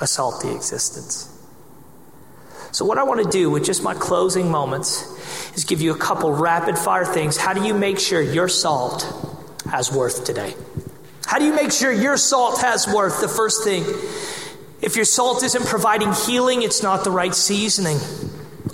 A 0.00 0.08
salty 0.08 0.50
existence. 0.50 1.28
So, 2.72 2.84
what 2.84 2.98
I 2.98 3.04
want 3.04 3.22
to 3.22 3.30
do 3.30 3.48
with 3.48 3.64
just 3.64 3.84
my 3.84 3.94
closing 3.94 4.50
moments 4.50 5.04
is 5.54 5.64
give 5.64 5.80
you 5.80 5.92
a 5.92 5.98
couple 5.98 6.32
rapid 6.32 6.76
fire 6.76 7.04
things. 7.04 7.36
How 7.36 7.52
do 7.52 7.64
you 7.64 7.74
make 7.74 8.00
sure 8.00 8.20
your 8.20 8.48
salt 8.48 9.06
has 9.70 9.92
worth 9.92 10.24
today? 10.24 10.54
How 11.26 11.38
do 11.38 11.44
you 11.44 11.54
make 11.54 11.70
sure 11.70 11.92
your 11.92 12.16
salt 12.16 12.60
has 12.60 12.88
worth? 12.88 13.20
The 13.20 13.28
first 13.28 13.62
thing, 13.62 13.84
if 14.82 14.96
your 14.96 15.04
salt 15.04 15.44
isn't 15.44 15.66
providing 15.66 16.12
healing, 16.12 16.62
it's 16.62 16.82
not 16.82 17.04
the 17.04 17.12
right 17.12 17.34
seasoning. 17.34 17.98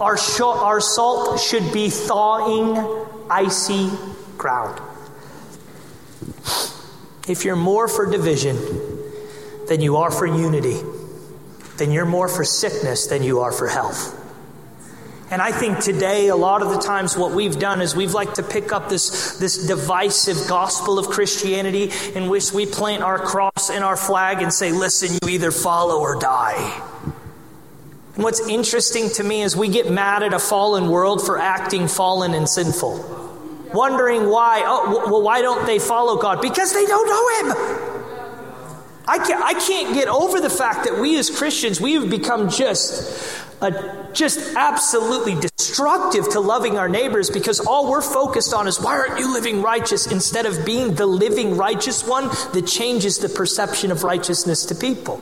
Our, 0.00 0.18
sh- 0.18 0.40
our 0.40 0.80
salt 0.80 1.40
should 1.40 1.72
be 1.72 1.88
thawing 1.88 3.06
icy 3.30 3.90
ground. 4.36 4.80
If 7.28 7.44
you're 7.44 7.56
more 7.56 7.88
for 7.88 8.10
division 8.10 8.56
than 9.68 9.80
you 9.80 9.96
are 9.96 10.10
for 10.10 10.26
unity, 10.26 10.80
then 11.78 11.90
you're 11.90 12.06
more 12.06 12.28
for 12.28 12.44
sickness 12.44 13.06
than 13.06 13.22
you 13.22 13.40
are 13.40 13.52
for 13.52 13.68
health. 13.68 14.22
And 15.28 15.42
I 15.42 15.50
think 15.50 15.80
today, 15.80 16.28
a 16.28 16.36
lot 16.36 16.62
of 16.62 16.68
the 16.68 16.78
times, 16.78 17.16
what 17.16 17.32
we've 17.32 17.58
done 17.58 17.80
is 17.80 17.96
we've 17.96 18.14
like 18.14 18.34
to 18.34 18.44
pick 18.44 18.72
up 18.72 18.88
this, 18.88 19.38
this 19.38 19.66
divisive 19.66 20.46
gospel 20.48 21.00
of 21.00 21.08
Christianity 21.08 21.90
in 22.14 22.28
which 22.28 22.52
we 22.52 22.64
plant 22.64 23.02
our 23.02 23.18
cross 23.18 23.70
and 23.70 23.82
our 23.82 23.96
flag 23.96 24.40
and 24.40 24.52
say, 24.52 24.70
listen, 24.70 25.18
you 25.20 25.28
either 25.28 25.50
follow 25.50 26.00
or 26.00 26.16
die. 26.20 26.80
And 28.16 28.24
what's 28.24 28.46
interesting 28.48 29.10
to 29.10 29.22
me 29.22 29.42
is 29.42 29.54
we 29.54 29.68
get 29.68 29.90
mad 29.90 30.22
at 30.22 30.32
a 30.32 30.38
fallen 30.38 30.88
world 30.88 31.24
for 31.24 31.38
acting 31.38 31.86
fallen 31.86 32.32
and 32.32 32.48
sinful. 32.48 33.22
Wondering 33.74 34.30
why, 34.30 34.62
oh, 34.64 35.10
well, 35.10 35.22
why 35.22 35.42
don't 35.42 35.66
they 35.66 35.78
follow 35.78 36.20
God? 36.20 36.40
Because 36.40 36.72
they 36.72 36.86
don't 36.86 37.06
know 37.06 37.52
Him. 37.52 37.86
I 39.06 39.18
can't, 39.18 39.44
I 39.44 39.52
can't 39.52 39.94
get 39.94 40.08
over 40.08 40.40
the 40.40 40.50
fact 40.50 40.84
that 40.84 40.98
we 40.98 41.18
as 41.18 41.30
Christians, 41.30 41.78
we 41.78 41.92
have 41.92 42.08
become 42.08 42.48
just, 42.48 43.38
a 43.60 44.08
just 44.14 44.56
absolutely 44.56 45.34
destructive 45.34 46.30
to 46.30 46.40
loving 46.40 46.78
our 46.78 46.88
neighbors 46.88 47.28
because 47.28 47.60
all 47.60 47.90
we're 47.90 48.02
focused 48.02 48.54
on 48.54 48.66
is 48.66 48.80
why 48.80 48.96
aren't 48.96 49.20
you 49.20 49.32
living 49.32 49.62
righteous 49.62 50.10
instead 50.10 50.46
of 50.46 50.64
being 50.64 50.94
the 50.94 51.06
living 51.06 51.56
righteous 51.56 52.06
one 52.06 52.28
that 52.54 52.66
changes 52.66 53.18
the 53.18 53.28
perception 53.28 53.92
of 53.92 54.02
righteousness 54.04 54.64
to 54.64 54.74
people. 54.74 55.20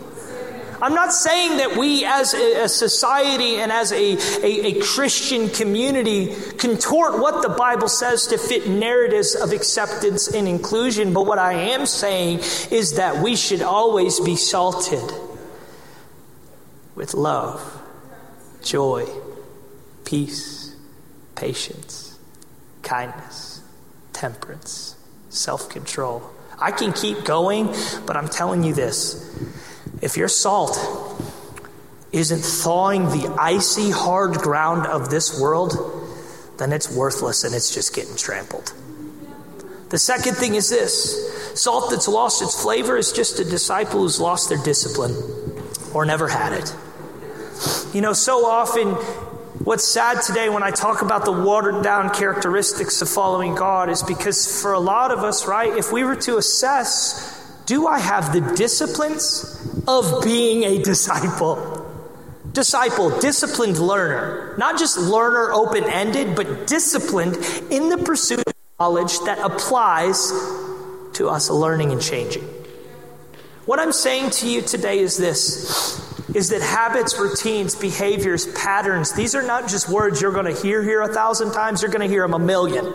I'm 0.80 0.94
not 0.94 1.12
saying 1.12 1.58
that 1.58 1.76
we 1.76 2.04
as 2.04 2.34
a, 2.34 2.68
society 2.68 3.56
and 3.56 3.70
as 3.70 3.92
a, 3.92 4.16
a, 4.44 4.66
a 4.66 4.80
Christian 4.80 5.48
community 5.48 6.34
contort 6.58 7.18
what 7.20 7.42
the 7.42 7.48
Bible 7.50 7.88
says 7.88 8.26
to 8.28 8.38
fit 8.38 8.68
narratives 8.68 9.34
of 9.34 9.52
acceptance 9.52 10.32
and 10.32 10.48
inclusion, 10.48 11.12
but 11.12 11.26
what 11.26 11.38
I 11.38 11.52
am 11.54 11.86
saying 11.86 12.40
is 12.70 12.96
that 12.96 13.22
we 13.22 13.36
should 13.36 13.62
always 13.62 14.20
be 14.20 14.36
salted 14.36 15.12
with 16.94 17.14
love, 17.14 17.80
joy, 18.62 19.06
peace, 20.04 20.74
patience, 21.34 22.18
kindness, 22.82 23.62
temperance, 24.12 24.96
self 25.28 25.68
control. 25.68 26.22
I 26.58 26.70
can 26.70 26.92
keep 26.92 27.24
going, 27.24 27.74
but 28.06 28.16
I'm 28.16 28.28
telling 28.28 28.62
you 28.62 28.74
this 28.74 29.20
if 30.04 30.18
your 30.18 30.28
salt 30.28 30.78
isn't 32.12 32.44
thawing 32.44 33.04
the 33.06 33.34
icy, 33.40 33.90
hard 33.90 34.34
ground 34.34 34.86
of 34.86 35.08
this 35.08 35.40
world, 35.40 35.72
then 36.58 36.72
it's 36.72 36.94
worthless 36.94 37.42
and 37.42 37.54
it's 37.54 37.74
just 37.74 37.94
getting 37.94 38.14
trampled. 38.14 38.74
The 39.88 39.98
second 39.98 40.34
thing 40.34 40.56
is 40.56 40.68
this 40.68 41.58
salt 41.58 41.90
that's 41.90 42.06
lost 42.06 42.42
its 42.42 42.60
flavor 42.60 42.98
is 42.98 43.12
just 43.12 43.40
a 43.40 43.44
disciple 43.44 44.00
who's 44.00 44.20
lost 44.20 44.50
their 44.50 44.62
discipline 44.62 45.16
or 45.94 46.04
never 46.04 46.28
had 46.28 46.52
it. 46.52 46.76
You 47.94 48.02
know, 48.02 48.12
so 48.12 48.44
often, 48.44 48.88
what's 49.64 49.84
sad 49.84 50.20
today 50.20 50.50
when 50.50 50.62
I 50.62 50.70
talk 50.70 51.00
about 51.00 51.24
the 51.24 51.32
watered 51.32 51.82
down 51.82 52.10
characteristics 52.10 53.00
of 53.00 53.08
following 53.08 53.54
God 53.54 53.88
is 53.88 54.02
because 54.02 54.60
for 54.60 54.74
a 54.74 54.80
lot 54.80 55.12
of 55.12 55.20
us, 55.20 55.46
right, 55.46 55.74
if 55.74 55.90
we 55.90 56.04
were 56.04 56.16
to 56.16 56.36
assess 56.36 57.33
do 57.66 57.86
I 57.86 57.98
have 57.98 58.32
the 58.32 58.40
disciplines 58.54 59.82
of 59.86 60.22
being 60.22 60.64
a 60.64 60.82
disciple? 60.82 61.80
Disciple, 62.52 63.18
disciplined 63.20 63.78
learner. 63.78 64.54
Not 64.58 64.78
just 64.78 64.98
learner 64.98 65.52
open 65.52 65.84
ended, 65.84 66.36
but 66.36 66.66
disciplined 66.66 67.36
in 67.70 67.88
the 67.88 67.98
pursuit 67.98 68.44
of 68.46 68.54
knowledge 68.78 69.18
that 69.20 69.38
applies 69.38 70.30
to 71.14 71.28
us 71.28 71.50
learning 71.50 71.90
and 71.90 72.00
changing. 72.00 72.44
What 73.66 73.78
I'm 73.78 73.92
saying 73.92 74.30
to 74.30 74.48
you 74.48 74.60
today 74.60 74.98
is 74.98 75.16
this 75.16 76.00
is 76.34 76.50
that 76.50 76.60
habits, 76.60 77.18
routines, 77.18 77.76
behaviors, 77.76 78.46
patterns, 78.54 79.12
these 79.12 79.36
are 79.36 79.42
not 79.42 79.68
just 79.68 79.88
words 79.88 80.20
you're 80.20 80.32
going 80.32 80.52
to 80.52 80.62
hear 80.62 80.82
here 80.82 81.00
a 81.00 81.12
thousand 81.12 81.52
times, 81.52 81.80
you're 81.80 81.90
going 81.90 82.00
to 82.00 82.08
hear 82.08 82.22
them 82.22 82.34
a 82.34 82.38
million. 82.38 82.92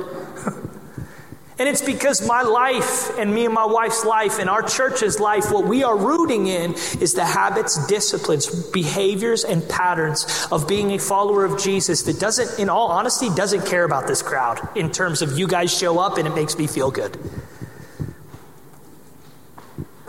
And 1.60 1.68
it's 1.68 1.82
because 1.82 2.26
my 2.26 2.42
life 2.42 3.18
and 3.20 3.34
me 3.34 3.44
and 3.44 3.54
my 3.54 3.66
wife's 3.66 4.06
life 4.06 4.40
and 4.40 4.50
our 4.50 4.62
church's 4.62 5.20
life, 5.20 5.52
what 5.52 5.66
we 5.66 5.84
are 5.84 5.98
rooting 5.98 6.48
in 6.48 6.74
is 7.02 7.14
the 7.16 7.26
habits, 7.26 7.86
disciplines, 7.88 8.48
behaviors, 8.72 9.44
and 9.44 9.68
patterns 9.68 10.48
of 10.54 10.70
being 10.70 10.92
a 10.92 10.98
follower 10.98 11.44
of 11.44 11.62
Jesus 11.62 12.04
that 12.04 12.18
doesn't, 12.18 12.60
in 12.60 12.70
all 12.70 12.88
honesty, 12.88 13.30
doesn't 13.36 13.66
care 13.66 13.84
about 13.84 14.08
this 14.08 14.22
crowd 14.22 14.70
in 14.78 14.90
terms 14.90 15.22
of 15.22 15.38
you 15.38 15.48
guys 15.48 15.78
show 15.78 16.00
up 16.00 16.18
and 16.18 16.26
it 16.26 16.34
makes 16.34 16.58
me 16.58 16.66
feel 16.66 16.92
good. 16.92 17.18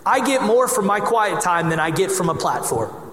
I 0.06 0.24
get 0.24 0.42
more 0.42 0.68
from 0.68 0.86
my 0.86 1.00
quiet 1.00 1.42
time 1.42 1.68
than 1.68 1.80
I 1.80 1.90
get 1.90 2.12
from 2.12 2.28
a 2.28 2.34
platform. 2.34 3.09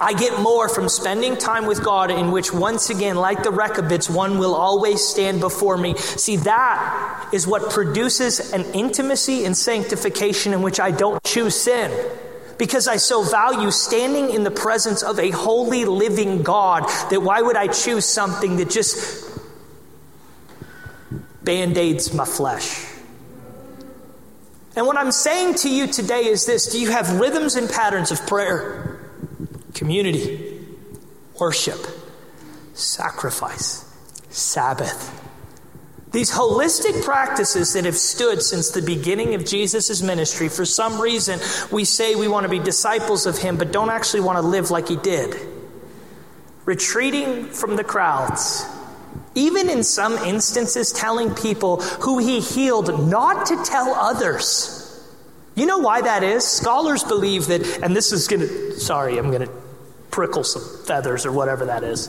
I 0.00 0.14
get 0.14 0.40
more 0.40 0.68
from 0.70 0.88
spending 0.88 1.36
time 1.36 1.66
with 1.66 1.84
God, 1.84 2.10
in 2.10 2.30
which, 2.30 2.54
once 2.54 2.88
again, 2.88 3.16
like 3.16 3.42
the 3.42 3.50
Rechabites, 3.50 4.08
one 4.08 4.38
will 4.38 4.54
always 4.54 5.06
stand 5.06 5.40
before 5.40 5.76
me. 5.76 5.94
See, 5.96 6.36
that 6.36 7.28
is 7.34 7.46
what 7.46 7.70
produces 7.70 8.52
an 8.54 8.64
intimacy 8.72 9.44
and 9.44 9.54
sanctification 9.54 10.54
in 10.54 10.62
which 10.62 10.80
I 10.80 10.90
don't 10.90 11.22
choose 11.22 11.54
sin. 11.54 11.92
Because 12.56 12.88
I 12.88 12.96
so 12.96 13.22
value 13.22 13.70
standing 13.70 14.30
in 14.30 14.42
the 14.42 14.50
presence 14.50 15.02
of 15.02 15.18
a 15.18 15.30
holy, 15.30 15.84
living 15.84 16.42
God, 16.42 16.84
that 17.10 17.20
why 17.20 17.42
would 17.42 17.56
I 17.56 17.66
choose 17.66 18.06
something 18.06 18.56
that 18.56 18.70
just 18.70 19.28
band 21.42 21.76
aids 21.76 22.14
my 22.14 22.24
flesh? 22.24 22.86
And 24.76 24.86
what 24.86 24.96
I'm 24.96 25.12
saying 25.12 25.56
to 25.56 25.68
you 25.68 25.86
today 25.86 26.24
is 26.26 26.46
this 26.46 26.72
Do 26.72 26.80
you 26.80 26.90
have 26.90 27.20
rhythms 27.20 27.56
and 27.56 27.68
patterns 27.68 28.10
of 28.10 28.26
prayer? 28.26 28.89
Community, 29.74 30.66
worship, 31.38 31.78
sacrifice, 32.74 33.84
Sabbath. 34.28 35.16
These 36.12 36.32
holistic 36.32 37.04
practices 37.04 37.72
that 37.74 37.84
have 37.84 37.96
stood 37.96 38.42
since 38.42 38.70
the 38.70 38.82
beginning 38.82 39.34
of 39.34 39.44
Jesus' 39.44 40.02
ministry, 40.02 40.48
for 40.48 40.64
some 40.64 41.00
reason, 41.00 41.38
we 41.70 41.84
say 41.84 42.16
we 42.16 42.26
want 42.26 42.44
to 42.44 42.50
be 42.50 42.58
disciples 42.58 43.26
of 43.26 43.38
him, 43.38 43.56
but 43.56 43.70
don't 43.70 43.90
actually 43.90 44.20
want 44.20 44.36
to 44.36 44.42
live 44.42 44.72
like 44.72 44.88
he 44.88 44.96
did. 44.96 45.36
Retreating 46.64 47.46
from 47.46 47.76
the 47.76 47.84
crowds, 47.84 48.64
even 49.36 49.70
in 49.70 49.84
some 49.84 50.14
instances, 50.14 50.92
telling 50.92 51.32
people 51.34 51.80
who 51.80 52.18
he 52.18 52.40
healed 52.40 53.08
not 53.08 53.46
to 53.46 53.62
tell 53.62 53.94
others. 53.94 54.79
You 55.60 55.66
know 55.66 55.76
why 55.76 56.00
that 56.00 56.22
is? 56.22 56.42
Scholars 56.42 57.04
believe 57.04 57.48
that, 57.48 57.82
and 57.82 57.94
this 57.94 58.12
is 58.12 58.26
going 58.28 58.40
to, 58.40 58.80
sorry, 58.80 59.18
I'm 59.18 59.30
going 59.30 59.46
to 59.46 59.52
prickle 60.10 60.42
some 60.42 60.62
feathers 60.86 61.26
or 61.26 61.32
whatever 61.32 61.66
that 61.66 61.84
is. 61.84 62.06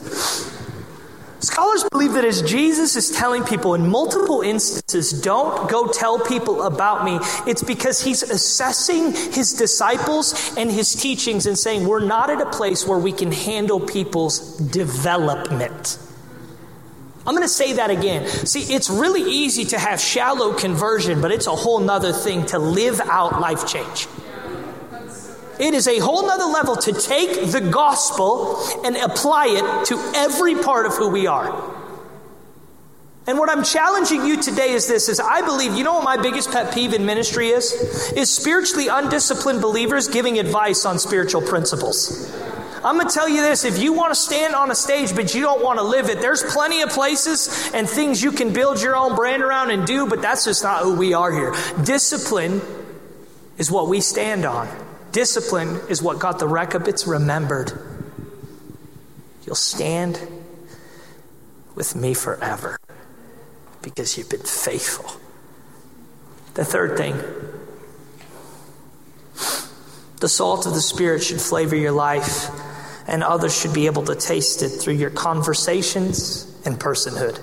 Scholars 1.40 1.84
believe 1.90 2.14
that 2.14 2.24
as 2.24 2.40
Jesus 2.40 2.96
is 2.96 3.10
telling 3.10 3.44
people 3.44 3.74
in 3.74 3.90
multiple 3.90 4.40
instances, 4.40 5.20
don't 5.20 5.68
go 5.68 5.92
tell 5.92 6.18
people 6.18 6.62
about 6.62 7.04
me, 7.04 7.18
it's 7.46 7.62
because 7.62 8.02
he's 8.02 8.22
assessing 8.22 9.12
his 9.12 9.52
disciples 9.52 10.56
and 10.56 10.70
his 10.70 10.94
teachings 10.94 11.44
and 11.44 11.58
saying, 11.58 11.86
we're 11.86 12.02
not 12.02 12.30
at 12.30 12.40
a 12.40 12.48
place 12.48 12.86
where 12.88 12.98
we 12.98 13.12
can 13.12 13.30
handle 13.30 13.80
people's 13.80 14.56
development. 14.56 15.98
I'm 17.26 17.34
going 17.34 17.42
to 17.42 17.48
say 17.48 17.74
that 17.74 17.90
again. 17.90 18.26
See, 18.26 18.74
it's 18.74 18.90
really 18.90 19.22
easy 19.22 19.64
to 19.66 19.78
have 19.78 20.00
shallow 20.00 20.54
conversion, 20.54 21.20
but 21.20 21.30
it's 21.30 21.46
a 21.46 21.54
whole 21.54 21.78
nother 21.78 22.12
thing 22.12 22.46
to 22.46 22.58
live 22.58 23.00
out 23.00 23.40
life 23.40 23.66
change. 23.66 24.08
It 25.60 25.74
is 25.74 25.86
a 25.86 26.00
whole 26.00 26.26
nother 26.26 26.46
level 26.46 26.74
to 26.76 26.92
take 26.92 27.52
the 27.52 27.60
gospel 27.60 28.58
and 28.84 28.96
apply 28.96 29.46
it 29.46 29.86
to 29.86 30.12
every 30.16 30.56
part 30.56 30.86
of 30.86 30.94
who 30.94 31.10
we 31.10 31.28
are. 31.28 31.72
And 33.28 33.38
what 33.38 33.48
I'm 33.48 33.62
challenging 33.62 34.26
you 34.26 34.42
today 34.42 34.70
is 34.70 34.88
this 34.88 35.08
is 35.08 35.20
I 35.20 35.42
believe, 35.42 35.74
you 35.74 35.84
know 35.84 35.94
what 35.94 36.04
my 36.04 36.16
biggest 36.16 36.50
pet 36.50 36.74
peeve 36.74 36.92
in 36.92 37.06
ministry 37.06 37.50
is? 37.50 37.72
Is 38.16 38.30
spiritually 38.34 38.88
undisciplined 38.88 39.60
believers 39.60 40.08
giving 40.08 40.40
advice 40.40 40.84
on 40.84 40.98
spiritual 40.98 41.42
principles. 41.42 42.28
I'm 42.84 42.96
going 42.96 43.06
to 43.06 43.14
tell 43.14 43.28
you 43.28 43.42
this 43.42 43.64
if 43.64 43.78
you 43.78 43.92
want 43.92 44.10
to 44.12 44.14
stand 44.14 44.54
on 44.54 44.70
a 44.70 44.74
stage 44.74 45.14
but 45.14 45.34
you 45.34 45.42
don't 45.42 45.62
want 45.62 45.78
to 45.78 45.84
live 45.84 46.08
it, 46.08 46.20
there's 46.20 46.42
plenty 46.42 46.82
of 46.82 46.90
places 46.90 47.70
and 47.72 47.88
things 47.88 48.22
you 48.22 48.32
can 48.32 48.52
build 48.52 48.82
your 48.82 48.96
own 48.96 49.14
brand 49.14 49.42
around 49.42 49.70
and 49.70 49.86
do, 49.86 50.06
but 50.08 50.20
that's 50.20 50.44
just 50.44 50.62
not 50.62 50.82
who 50.82 50.94
we 50.94 51.14
are 51.14 51.32
here. 51.32 51.54
Discipline 51.84 52.60
is 53.58 53.70
what 53.70 53.88
we 53.88 54.00
stand 54.00 54.44
on. 54.44 54.68
Discipline 55.12 55.80
is 55.88 56.02
what 56.02 56.18
got 56.18 56.38
the 56.38 56.48
Rechabites 56.48 57.06
remembered. 57.06 57.72
You'll 59.46 59.54
stand 59.54 60.20
with 61.74 61.94
me 61.94 62.14
forever 62.14 62.78
because 63.82 64.16
you've 64.16 64.30
been 64.30 64.40
faithful. 64.40 65.20
The 66.54 66.64
third 66.64 66.96
thing 66.96 67.16
the 70.20 70.28
salt 70.28 70.66
of 70.66 70.74
the 70.74 70.80
Spirit 70.80 71.24
should 71.24 71.40
flavor 71.40 71.74
your 71.74 71.90
life, 71.90 72.48
and 73.06 73.22
others 73.22 73.58
should 73.58 73.74
be 73.74 73.86
able 73.86 74.04
to 74.04 74.14
taste 74.14 74.62
it 74.62 74.68
through 74.68 74.94
your 74.94 75.10
conversations 75.10 76.46
and 76.64 76.78
personhood. 76.78 77.40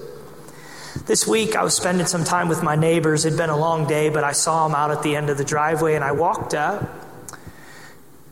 This 1.05 1.27
week, 1.27 1.55
I 1.55 1.63
was 1.63 1.75
spending 1.75 2.07
some 2.07 2.23
time 2.23 2.49
with 2.49 2.63
my 2.63 2.75
neighbors. 2.75 3.25
It'd 3.25 3.37
been 3.37 3.49
a 3.49 3.57
long 3.57 3.87
day, 3.87 4.09
but 4.09 4.23
I 4.23 4.31
saw 4.31 4.67
them 4.67 4.75
out 4.75 4.91
at 4.91 5.03
the 5.03 5.15
end 5.15 5.29
of 5.29 5.37
the 5.37 5.45
driveway, 5.45 5.95
and 5.95 6.03
I 6.03 6.11
walked 6.11 6.53
up 6.53 6.99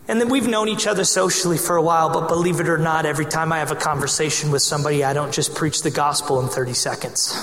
and 0.07 0.21
then 0.21 0.29
we've 0.29 0.47
known 0.47 0.69
each 0.69 0.87
other 0.87 1.03
socially 1.03 1.57
for 1.57 1.75
a 1.75 1.81
while, 1.81 2.09
but 2.09 2.29
believe 2.29 2.61
it 2.61 2.69
or 2.69 2.77
not, 2.77 3.05
every 3.05 3.25
time 3.25 3.51
I 3.51 3.59
have 3.59 3.71
a 3.71 3.75
conversation 3.75 4.51
with 4.51 4.61
somebody, 4.61 5.03
I 5.03 5.13
don't 5.13 5.33
just 5.33 5.53
preach 5.53 5.81
the 5.81 5.91
gospel 5.91 6.39
in 6.39 6.47
30 6.47 6.73
seconds. 6.73 7.33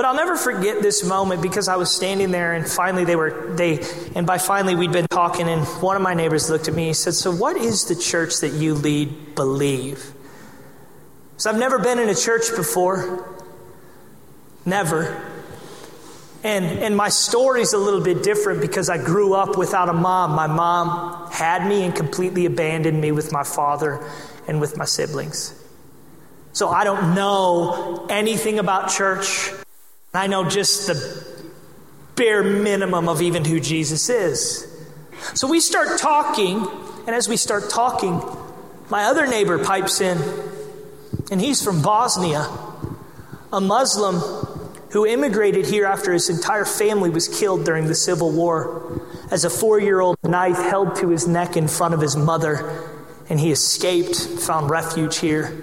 But 0.00 0.06
I'll 0.06 0.14
never 0.14 0.34
forget 0.34 0.80
this 0.80 1.04
moment 1.04 1.42
because 1.42 1.68
I 1.68 1.76
was 1.76 1.94
standing 1.94 2.30
there 2.30 2.54
and 2.54 2.66
finally 2.66 3.04
they 3.04 3.16
were, 3.16 3.52
they, 3.54 3.84
and 4.14 4.26
by 4.26 4.38
finally 4.38 4.74
we'd 4.74 4.92
been 4.92 5.06
talking 5.08 5.46
and 5.46 5.62
one 5.82 5.94
of 5.94 6.00
my 6.00 6.14
neighbors 6.14 6.48
looked 6.48 6.68
at 6.68 6.74
me 6.74 6.86
and 6.86 6.96
said, 6.96 7.12
So 7.12 7.30
what 7.30 7.58
is 7.58 7.84
the 7.84 7.94
church 7.94 8.40
that 8.40 8.54
you 8.54 8.72
lead 8.72 9.34
believe? 9.34 10.02
So 11.36 11.50
I've 11.50 11.58
never 11.58 11.78
been 11.78 11.98
in 11.98 12.08
a 12.08 12.14
church 12.14 12.44
before. 12.56 13.38
Never. 14.64 15.22
And, 16.42 16.64
and 16.64 16.96
my 16.96 17.10
story's 17.10 17.74
a 17.74 17.78
little 17.78 18.00
bit 18.00 18.22
different 18.22 18.62
because 18.62 18.88
I 18.88 18.96
grew 18.96 19.34
up 19.34 19.58
without 19.58 19.90
a 19.90 19.92
mom. 19.92 20.30
My 20.30 20.46
mom 20.46 21.30
had 21.30 21.68
me 21.68 21.82
and 21.82 21.94
completely 21.94 22.46
abandoned 22.46 22.98
me 22.98 23.12
with 23.12 23.32
my 23.32 23.44
father 23.44 24.02
and 24.48 24.62
with 24.62 24.78
my 24.78 24.86
siblings. 24.86 25.62
So 26.54 26.70
I 26.70 26.84
don't 26.84 27.14
know 27.14 28.06
anything 28.08 28.58
about 28.58 28.88
church. 28.88 29.50
I 30.12 30.26
know 30.26 30.48
just 30.48 30.88
the 30.88 31.26
bare 32.16 32.42
minimum 32.42 33.08
of 33.08 33.22
even 33.22 33.44
who 33.44 33.60
Jesus 33.60 34.08
is. 34.08 34.66
So 35.34 35.46
we 35.46 35.60
start 35.60 36.00
talking, 36.00 36.66
and 37.06 37.10
as 37.10 37.28
we 37.28 37.36
start 37.36 37.70
talking, 37.70 38.20
my 38.90 39.04
other 39.04 39.26
neighbor 39.26 39.62
pipes 39.62 40.00
in, 40.00 40.18
and 41.30 41.40
he's 41.40 41.62
from 41.62 41.80
Bosnia, 41.80 42.48
a 43.52 43.60
Muslim 43.60 44.16
who 44.90 45.06
immigrated 45.06 45.66
here 45.66 45.86
after 45.86 46.12
his 46.12 46.28
entire 46.28 46.64
family 46.64 47.10
was 47.10 47.28
killed 47.28 47.64
during 47.64 47.86
the 47.86 47.94
Civil 47.94 48.32
War. 48.32 49.00
As 49.30 49.44
a 49.44 49.50
four 49.50 49.78
year 49.78 50.00
old, 50.00 50.16
knife 50.24 50.56
held 50.56 50.96
to 50.96 51.10
his 51.10 51.28
neck 51.28 51.56
in 51.56 51.68
front 51.68 51.94
of 51.94 52.00
his 52.00 52.16
mother, 52.16 52.88
and 53.28 53.38
he 53.38 53.52
escaped, 53.52 54.16
found 54.16 54.70
refuge 54.70 55.18
here. 55.18 55.62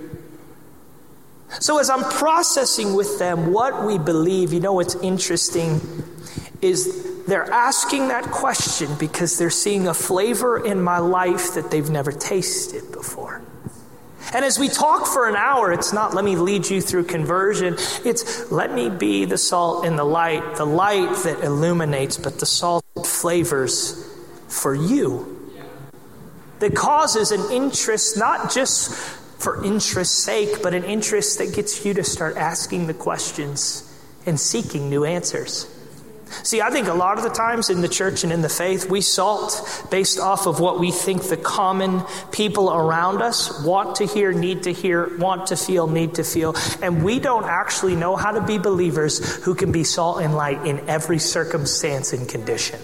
So, 1.59 1.79
as 1.79 1.89
I'm 1.89 2.03
processing 2.03 2.93
with 2.93 3.19
them 3.19 3.51
what 3.51 3.85
we 3.85 3.97
believe, 3.97 4.53
you 4.53 4.59
know 4.59 4.73
what's 4.73 4.95
interesting 4.95 5.81
is 6.61 7.25
they're 7.25 7.51
asking 7.51 8.07
that 8.07 8.25
question 8.25 8.89
because 8.97 9.37
they're 9.37 9.49
seeing 9.49 9.87
a 9.87 9.93
flavor 9.93 10.63
in 10.63 10.81
my 10.81 10.99
life 10.99 11.53
that 11.55 11.71
they've 11.71 11.89
never 11.89 12.11
tasted 12.11 12.91
before. 12.91 13.41
And 14.33 14.43
as 14.43 14.59
we 14.59 14.67
talk 14.67 15.07
for 15.07 15.27
an 15.27 15.35
hour, 15.35 15.71
it's 15.71 15.93
not 15.93 16.13
let 16.13 16.25
me 16.25 16.35
lead 16.35 16.69
you 16.69 16.81
through 16.81 17.05
conversion. 17.05 17.75
It's 18.05 18.51
let 18.51 18.73
me 18.73 18.89
be 18.89 19.25
the 19.25 19.37
salt 19.37 19.85
and 19.85 19.97
the 19.97 20.03
light, 20.03 20.55
the 20.55 20.65
light 20.65 21.15
that 21.23 21.43
illuminates, 21.43 22.17
but 22.17 22.39
the 22.39 22.45
salt 22.45 22.83
flavors 23.05 24.05
for 24.47 24.75
you. 24.75 25.33
That 26.59 26.75
causes 26.75 27.31
an 27.31 27.51
interest, 27.51 28.17
not 28.17 28.51
just 28.51 28.91
for 29.47 29.63
interest's 29.63 30.13
sake, 30.13 30.61
but 30.61 30.73
an 30.73 30.83
interest 30.83 31.37
that 31.37 31.55
gets 31.55 31.85
you 31.85 31.93
to 31.93 32.03
start 32.03 32.35
asking 32.35 32.85
the 32.85 32.93
questions 32.93 33.89
and 34.25 34.37
seeking 34.37 34.89
new 34.89 35.05
answers. 35.05 35.73
See, 36.43 36.59
I 36.59 36.69
think 36.69 36.89
a 36.89 36.93
lot 36.93 37.17
of 37.17 37.23
the 37.23 37.29
times 37.29 37.69
in 37.69 37.79
the 37.79 37.87
church 37.87 38.25
and 38.25 38.33
in 38.33 38.41
the 38.41 38.49
faith, 38.49 38.89
we 38.89 38.99
salt 38.99 39.87
based 39.89 40.19
off 40.19 40.47
of 40.47 40.59
what 40.59 40.81
we 40.81 40.91
think 40.91 41.23
the 41.23 41.37
common 41.37 42.03
people 42.33 42.73
around 42.73 43.21
us 43.21 43.63
want 43.63 43.95
to 43.95 44.05
hear, 44.05 44.33
need 44.33 44.63
to 44.63 44.73
hear, 44.73 45.17
want 45.17 45.47
to 45.47 45.55
feel, 45.55 45.87
need 45.87 46.15
to 46.15 46.25
feel. 46.25 46.53
And 46.81 47.01
we 47.01 47.17
don't 47.17 47.45
actually 47.45 47.95
know 47.95 48.17
how 48.17 48.33
to 48.33 48.41
be 48.41 48.57
believers 48.57 49.41
who 49.45 49.55
can 49.55 49.71
be 49.71 49.85
salt 49.85 50.21
and 50.21 50.35
light 50.35 50.67
in 50.67 50.89
every 50.89 51.19
circumstance 51.19 52.11
and 52.11 52.27
condition. 52.27 52.81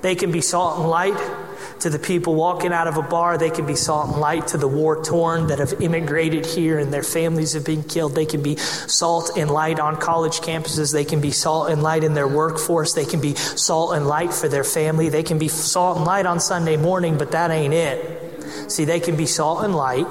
They 0.00 0.14
can 0.14 0.32
be 0.32 0.40
salt 0.40 0.80
and 0.80 0.88
light 0.88 1.43
To 1.80 1.90
the 1.90 1.98
people 1.98 2.34
walking 2.34 2.72
out 2.72 2.86
of 2.86 2.96
a 2.96 3.02
bar, 3.02 3.36
they 3.36 3.50
can 3.50 3.66
be 3.66 3.74
salt 3.74 4.10
and 4.10 4.20
light. 4.20 4.46
To 4.48 4.58
the 4.58 4.68
war 4.68 5.02
torn 5.02 5.48
that 5.48 5.58
have 5.58 5.80
immigrated 5.82 6.46
here 6.46 6.78
and 6.78 6.92
their 6.92 7.02
families 7.02 7.52
have 7.52 7.64
been 7.64 7.82
killed, 7.82 8.14
they 8.14 8.26
can 8.26 8.42
be 8.42 8.56
salt 8.56 9.32
and 9.36 9.50
light 9.50 9.78
on 9.78 9.96
college 9.96 10.40
campuses. 10.40 10.92
They 10.92 11.04
can 11.04 11.20
be 11.20 11.30
salt 11.30 11.70
and 11.70 11.82
light 11.82 12.04
in 12.04 12.14
their 12.14 12.28
workforce. 12.28 12.94
They 12.94 13.04
can 13.04 13.20
be 13.20 13.34
salt 13.34 13.94
and 13.94 14.06
light 14.06 14.32
for 14.32 14.48
their 14.48 14.64
family. 14.64 15.08
They 15.08 15.22
can 15.22 15.38
be 15.38 15.48
salt 15.48 15.98
and 15.98 16.06
light 16.06 16.26
on 16.26 16.40
Sunday 16.40 16.76
morning, 16.76 17.18
but 17.18 17.32
that 17.32 17.50
ain't 17.50 17.74
it. 17.74 18.70
See, 18.70 18.84
they 18.84 19.00
can 19.00 19.16
be 19.16 19.26
salt 19.26 19.64
and 19.64 19.74
light 19.74 20.06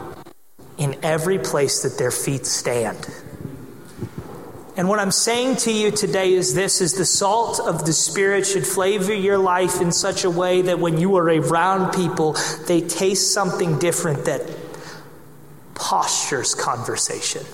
in 0.78 0.96
every 1.04 1.40
place 1.40 1.82
that 1.84 1.98
their 1.98 2.12
feet 2.12 2.46
stand. 2.46 3.08
And 4.76 4.90
what 4.90 5.00
I'm 5.00 5.12
saying 5.12 5.58
to 5.58 5.72
you 5.72 5.92
today 5.92 6.34
is 6.34 6.56
this 6.56 6.82
is 6.82 6.94
the 6.94 7.06
salt 7.06 7.60
of 7.60 7.86
the 7.86 7.94
spirit 7.94 8.48
should 8.48 8.66
flavor 8.66 9.14
your 9.14 9.38
life 9.38 9.80
in 9.80 9.92
such 9.92 10.24
a 10.24 10.32
way 10.32 10.64
that 10.64 10.80
when 10.80 10.98
you 10.98 11.16
are 11.18 11.26
around 11.26 11.94
people 11.94 12.36
they 12.66 12.82
taste 12.82 13.34
something 13.34 13.78
different 13.78 14.26
that 14.26 14.42
postures 15.76 16.56
conversation. 16.56 17.46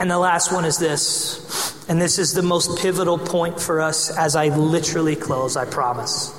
And 0.00 0.10
the 0.10 0.18
last 0.18 0.52
one 0.52 0.64
is 0.64 0.78
this, 0.78 1.86
and 1.88 2.00
this 2.00 2.18
is 2.18 2.32
the 2.32 2.42
most 2.42 2.78
pivotal 2.78 3.18
point 3.18 3.60
for 3.60 3.82
us 3.82 4.10
as 4.16 4.34
I 4.36 4.48
literally 4.48 5.16
close, 5.16 5.56
I 5.56 5.66
promise. 5.66 6.32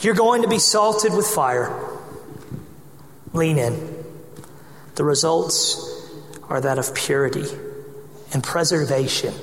You're 0.00 0.14
going 0.14 0.42
to 0.42 0.48
be 0.48 0.58
salted 0.58 1.12
with 1.12 1.26
fire. 1.26 1.74
Lean 3.32 3.58
in. 3.58 4.04
The 4.94 5.04
results 5.04 5.95
are 6.48 6.60
that 6.60 6.78
of 6.78 6.94
purity 6.94 7.46
and 8.32 8.42
preservation 8.42 9.34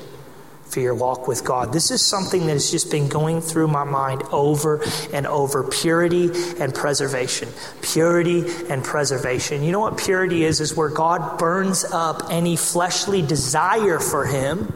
for 0.74 0.80
your 0.80 0.96
walk 0.96 1.28
with 1.28 1.46
God. 1.46 1.72
This 1.72 1.92
is 1.92 2.02
something 2.02 2.48
that 2.48 2.54
has 2.54 2.72
just 2.72 2.90
been 2.90 3.08
going 3.08 3.42
through 3.42 3.68
my 3.68 3.84
mind 3.84 4.24
over 4.32 4.84
and 5.14 5.28
over 5.28 5.64
purity 5.64 6.32
and 6.60 6.74
preservation. 6.74 7.50
Purity 7.82 8.44
and 8.70 8.84
preservation. 8.84 9.64
You 9.64 9.72
know 9.72 9.80
what 9.80 9.98
purity 9.98 10.44
is? 10.44 10.60
Is 10.60 10.76
where 10.76 10.90
God 10.90 11.38
burns 11.38 11.86
up 11.86 12.24
any 12.32 12.56
fleshly 12.56 13.22
desire 13.22 14.00
for 14.00 14.26
Him 14.26 14.74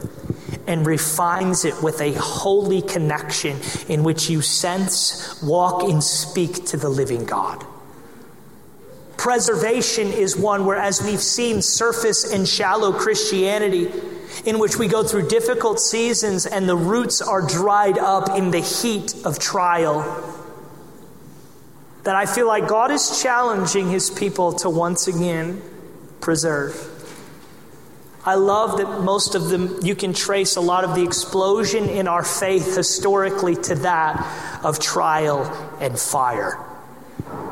and 0.68 0.86
refines 0.86 1.66
it 1.66 1.82
with 1.82 2.00
a 2.02 2.14
holy 2.14 2.82
connection 2.82 3.58
in 3.88 4.04
which 4.04 4.30
you 4.30 4.42
sense, 4.42 5.42
walk, 5.42 5.84
and 5.84 6.04
speak 6.04 6.66
to 6.66 6.78
the 6.78 6.90
living 6.90 7.26
God. 7.26 7.66
Preservation 9.18 10.14
is 10.14 10.38
one 10.38 10.66
where, 10.66 10.78
as 10.78 11.02
we've 11.02 11.22
seen, 11.22 11.62
surface 11.64 12.32
and 12.32 12.48
shallow 12.48 12.94
Christianity, 12.94 13.92
in 14.46 14.60
which 14.60 14.78
we 14.78 14.88
go 14.88 15.04
through 15.04 15.28
difficult 15.28 15.80
seasons 15.80 16.46
and 16.46 16.70
the 16.70 16.76
roots 16.76 17.22
are 17.22 17.42
dried 17.42 17.98
up 17.98 18.38
in 18.38 18.52
the 18.52 18.60
heat 18.60 19.16
of 19.26 19.40
trial. 19.40 20.04
That 22.04 22.16
I 22.16 22.28
feel 22.28 22.48
like 22.48 22.68
God 22.68 22.92
is 22.92 23.22
challenging 23.22 23.90
his 23.90 24.12
people 24.12 24.54
to 24.54 24.70
once 24.70 25.08
again 25.08 25.62
preserve. 26.22 26.94
I 28.24 28.36
love 28.36 28.78
that 28.78 29.02
most 29.02 29.36
of 29.36 29.50
them, 29.50 29.80
you 29.82 29.96
can 29.96 30.14
trace 30.14 30.58
a 30.58 30.62
lot 30.62 30.84
of 30.84 30.96
the 30.96 31.04
explosion 31.04 31.90
in 31.90 32.08
our 32.08 32.24
faith 32.24 32.76
historically 32.76 33.56
to 33.56 33.76
that 33.76 34.62
of 34.64 34.80
trial 34.80 35.44
and 35.80 35.98
fire 35.98 36.64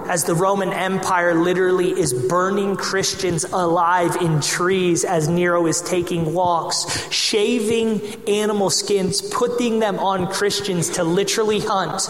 as 0.08 0.24
the 0.24 0.36
Roman 0.36 0.72
Empire 0.72 1.34
literally 1.34 1.90
is 1.90 2.14
burning 2.14 2.76
Christians 2.76 3.44
alive 3.44 4.16
in 4.18 4.40
trees 4.42 5.04
as 5.04 5.28
Nero 5.28 5.66
is 5.66 5.82
taking 5.82 6.34
walks, 6.34 7.12
shaving 7.12 8.02
animal 8.28 8.70
skins, 8.70 9.22
putting 9.22 9.80
them 9.80 9.98
on 10.00 10.32
Christians 10.32 10.90
to 10.92 11.04
literally 11.04 11.60
hunt. 11.60 12.08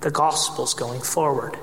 The 0.00 0.10
gospel's 0.10 0.74
going 0.74 1.00
forward. 1.00 1.58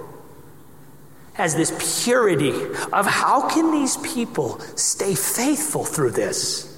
As 1.38 1.56
this 1.56 2.04
purity 2.04 2.52
of 2.92 3.08
how 3.08 3.50
can 3.50 3.72
these 3.72 3.98
people 3.98 4.60
stay 4.76 5.16
faithful 5.16 5.86
through 5.86 6.12
this? 6.12 6.70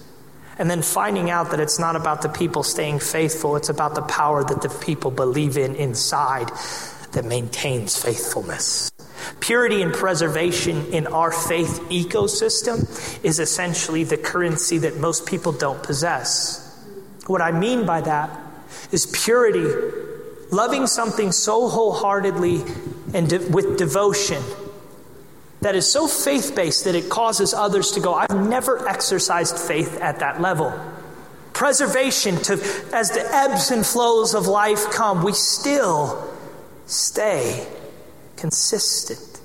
And 0.57 0.71
then 0.71 0.81
finding 0.81 1.29
out 1.29 1.51
that 1.51 1.59
it's 1.59 1.79
not 1.79 1.97
about 1.97 2.21
the 2.21 2.29
people 2.29 2.63
staying 2.63 2.99
faithful, 2.99 3.57
it's 3.57 3.67
about 3.67 3.95
the 3.95 4.03
power 4.03 4.41
that 4.45 4.61
the 4.61 4.69
people 4.69 5.11
believe 5.11 5.57
in 5.57 5.75
inside 5.75 6.49
that 7.15 7.25
maintains 7.25 8.01
faithfulness. 8.01 8.91
Purity 9.39 9.81
and 9.81 9.93
preservation 9.93 10.85
in 10.93 11.07
our 11.07 11.31
faith 11.31 11.81
ecosystem 11.89 12.79
is 13.23 13.39
essentially 13.39 14.03
the 14.03 14.17
currency 14.17 14.77
that 14.79 14.97
most 14.97 15.25
people 15.25 15.51
don't 15.51 15.81
possess. 15.81 16.61
What 17.27 17.41
I 17.41 17.51
mean 17.51 17.85
by 17.85 18.01
that 18.01 18.29
is 18.91 19.05
purity, 19.07 19.65
loving 20.51 20.87
something 20.87 21.31
so 21.31 21.67
wholeheartedly 21.67 22.63
and 23.13 23.29
de- 23.29 23.49
with 23.49 23.77
devotion 23.77 24.43
that 25.61 25.75
is 25.75 25.91
so 25.91 26.07
faith 26.07 26.53
based 26.55 26.83
that 26.83 26.93
it 26.93 27.09
causes 27.09 27.53
others 27.53 27.91
to 27.91 27.99
go, 27.99 28.13
I've 28.13 28.35
never 28.35 28.87
exercised 28.87 29.57
faith 29.57 29.99
at 29.99 30.19
that 30.19 30.39
level. 30.39 30.71
Preservation 31.53 32.35
to 32.43 32.53
as 32.93 33.09
the 33.11 33.25
ebbs 33.33 33.71
and 33.71 33.83
flows 33.83 34.35
of 34.35 34.45
life 34.45 34.91
come, 34.91 35.23
we 35.23 35.33
still 35.33 36.34
stay 36.85 37.67
consistent. 38.35 39.41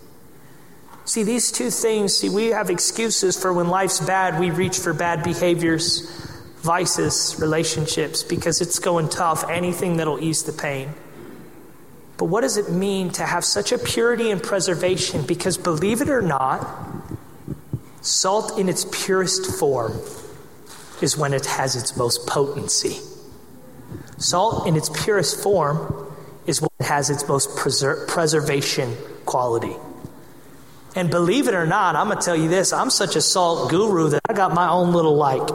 See, 1.05 1.23
these 1.23 1.51
two 1.51 1.71
things, 1.71 2.17
see, 2.17 2.29
we 2.29 2.49
have 2.49 2.71
excuses 2.71 3.41
for 3.41 3.53
when 3.53 3.69
life's 3.69 4.01
bad, 4.01 4.39
we 4.39 4.51
reach 4.51 4.79
for 4.79 4.93
bad 4.93 5.25
behaviors, 5.25 6.09
vices, 6.63 7.37
relationships, 7.41 8.23
because 8.23 8.61
it's 8.61 8.79
going 8.79 9.09
tough, 9.09 9.49
anything 9.49 9.97
that'll 9.97 10.23
ease 10.23 10.45
the 10.45 10.53
pain. 10.53 10.91
But 12.17 12.27
what 12.27 12.43
does 12.43 12.59
it 12.59 12.71
mean 12.71 13.11
to 13.13 13.25
have 13.25 13.45
such 13.45 13.73
a 13.73 13.79
purity 13.79 14.31
and 14.31 14.43
preservation? 14.43 15.23
Because 15.23 15.57
believe 15.57 16.03
it 16.03 16.11
or 16.11 16.21
not, 16.21 16.65
salt 18.03 18.59
in 18.59 18.69
its 18.69 18.85
purest 18.85 19.59
form 19.59 19.99
is 21.01 21.17
when 21.17 21.33
it 21.33 21.47
has 21.47 21.77
its 21.77 21.97
most 21.97 22.27
potency. 22.27 22.99
Salt 24.19 24.69
in 24.69 24.77
its 24.77 24.91
purest 24.91 25.43
form 25.43 26.10
is 26.51 26.61
what 26.61 26.73
has 26.81 27.09
its 27.09 27.27
most 27.27 27.57
preser- 27.57 28.07
preservation 28.07 28.95
quality. 29.25 29.75
And 30.97 31.09
believe 31.09 31.47
it 31.47 31.55
or 31.55 31.67
not, 31.67 31.95
I'm 31.95 32.09
going 32.09 32.19
to 32.19 32.25
tell 32.25 32.37
you 32.37 32.49
this 32.49 32.73
I'm 32.73 32.91
such 32.91 33.15
a 33.15 33.21
salt 33.23 33.71
guru 33.71 34.11
that 34.11 34.21
I 34.29 34.33
got 34.33 34.53
my 34.53 34.69
own 34.69 34.93
little 34.93 35.17
like 35.17 35.49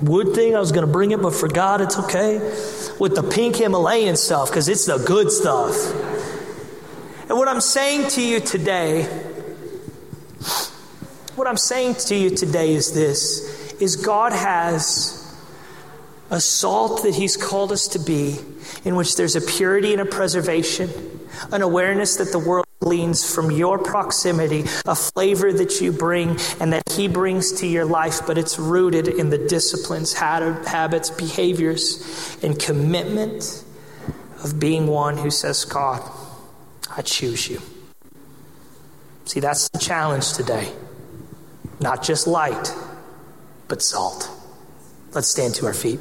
wood 0.00 0.34
thing. 0.34 0.54
I 0.54 0.60
was 0.60 0.70
going 0.70 0.86
to 0.86 0.92
bring 0.92 1.10
it, 1.10 1.20
but 1.20 1.34
forgot 1.34 1.80
it's 1.80 1.98
okay. 1.98 2.38
With 3.00 3.16
the 3.16 3.22
pink 3.24 3.56
Himalayan 3.56 4.16
stuff, 4.16 4.48
because 4.48 4.68
it's 4.68 4.86
the 4.86 4.98
good 4.98 5.30
stuff. 5.32 5.74
And 7.28 7.36
what 7.36 7.48
I'm 7.48 7.60
saying 7.60 8.10
to 8.10 8.22
you 8.22 8.38
today, 8.38 9.04
what 11.34 11.48
I'm 11.48 11.56
saying 11.56 11.96
to 12.06 12.14
you 12.14 12.30
today 12.30 12.72
is 12.72 12.94
this 12.94 13.74
is 13.80 13.96
God 13.96 14.32
has 14.32 15.25
a 16.30 16.40
salt 16.40 17.02
that 17.02 17.14
He's 17.14 17.36
called 17.36 17.72
us 17.72 17.88
to 17.88 17.98
be 17.98 18.36
in 18.84 18.96
which 18.96 19.16
there's 19.16 19.36
a 19.36 19.40
purity 19.40 19.92
and 19.92 20.00
a 20.00 20.06
preservation, 20.06 20.90
an 21.52 21.62
awareness 21.62 22.16
that 22.16 22.32
the 22.32 22.38
world 22.38 22.66
gleans 22.80 23.34
from 23.34 23.50
your 23.50 23.78
proximity, 23.78 24.64
a 24.84 24.94
flavor 24.94 25.52
that 25.52 25.80
you 25.80 25.92
bring 25.92 26.36
and 26.60 26.72
that 26.72 26.82
He 26.92 27.08
brings 27.08 27.52
to 27.60 27.66
your 27.66 27.84
life, 27.84 28.20
but 28.26 28.38
it's 28.38 28.58
rooted 28.58 29.08
in 29.08 29.30
the 29.30 29.38
disciplines, 29.38 30.12
habits, 30.12 31.10
behaviors, 31.10 32.36
and 32.42 32.58
commitment 32.58 33.64
of 34.44 34.60
being 34.60 34.86
one 34.86 35.16
who 35.16 35.30
says, 35.30 35.64
God, 35.64 36.02
I 36.96 37.02
choose 37.02 37.48
you. 37.48 37.60
See, 39.24 39.40
that's 39.40 39.68
the 39.70 39.78
challenge 39.78 40.34
today. 40.34 40.72
Not 41.80 42.02
just 42.02 42.26
light, 42.26 42.72
but 43.68 43.82
salt. 43.82 44.30
Let's 45.16 45.28
stand 45.28 45.54
to 45.54 45.64
our 45.64 45.72
feet. 45.72 45.98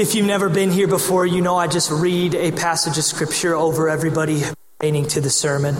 If 0.00 0.16
you've 0.16 0.26
never 0.26 0.48
been 0.48 0.72
here 0.72 0.88
before, 0.88 1.24
you 1.24 1.42
know 1.42 1.54
I 1.54 1.68
just 1.68 1.92
read 1.92 2.34
a 2.34 2.50
passage 2.50 2.98
of 2.98 3.04
scripture 3.04 3.54
over 3.54 3.88
everybody 3.88 4.42
pertaining 4.78 5.06
to 5.10 5.20
the 5.20 5.30
sermon. 5.30 5.76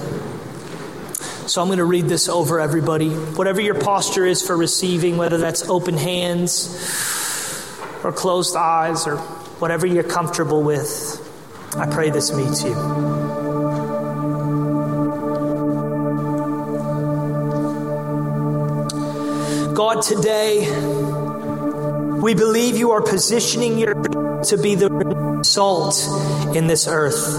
So 1.48 1.61
I'm 1.61 1.66
going 1.66 1.78
to 1.78 1.84
read 1.84 2.05
this 2.05 2.28
over 2.28 2.61
everybody. 2.61 3.11
Whatever 3.11 3.61
your 3.61 3.74
posture 3.74 4.24
is 4.24 4.40
for 4.40 4.57
receiving, 4.57 5.16
whether 5.16 5.38
that's 5.38 5.68
open 5.68 5.96
hands 5.96 6.68
or 8.05 8.12
closed 8.12 8.55
eyes 8.55 9.09
or 9.09 9.16
whatever 9.59 9.88
you're 9.88 10.05
comfortable 10.05 10.62
with, 10.62 11.18
I 11.76 11.86
pray 11.86 12.11
this 12.11 12.32
meets 12.32 12.62
you. 12.62 13.21
God, 19.74 20.02
today, 20.02 20.70
we 22.20 22.34
believe 22.34 22.76
you 22.76 22.90
are 22.90 23.00
positioning 23.00 23.78
your 23.78 23.94
to 23.94 24.58
be 24.58 24.74
the 24.74 25.40
salt 25.42 25.96
in 26.54 26.66
this 26.66 26.86
earth. 26.86 27.38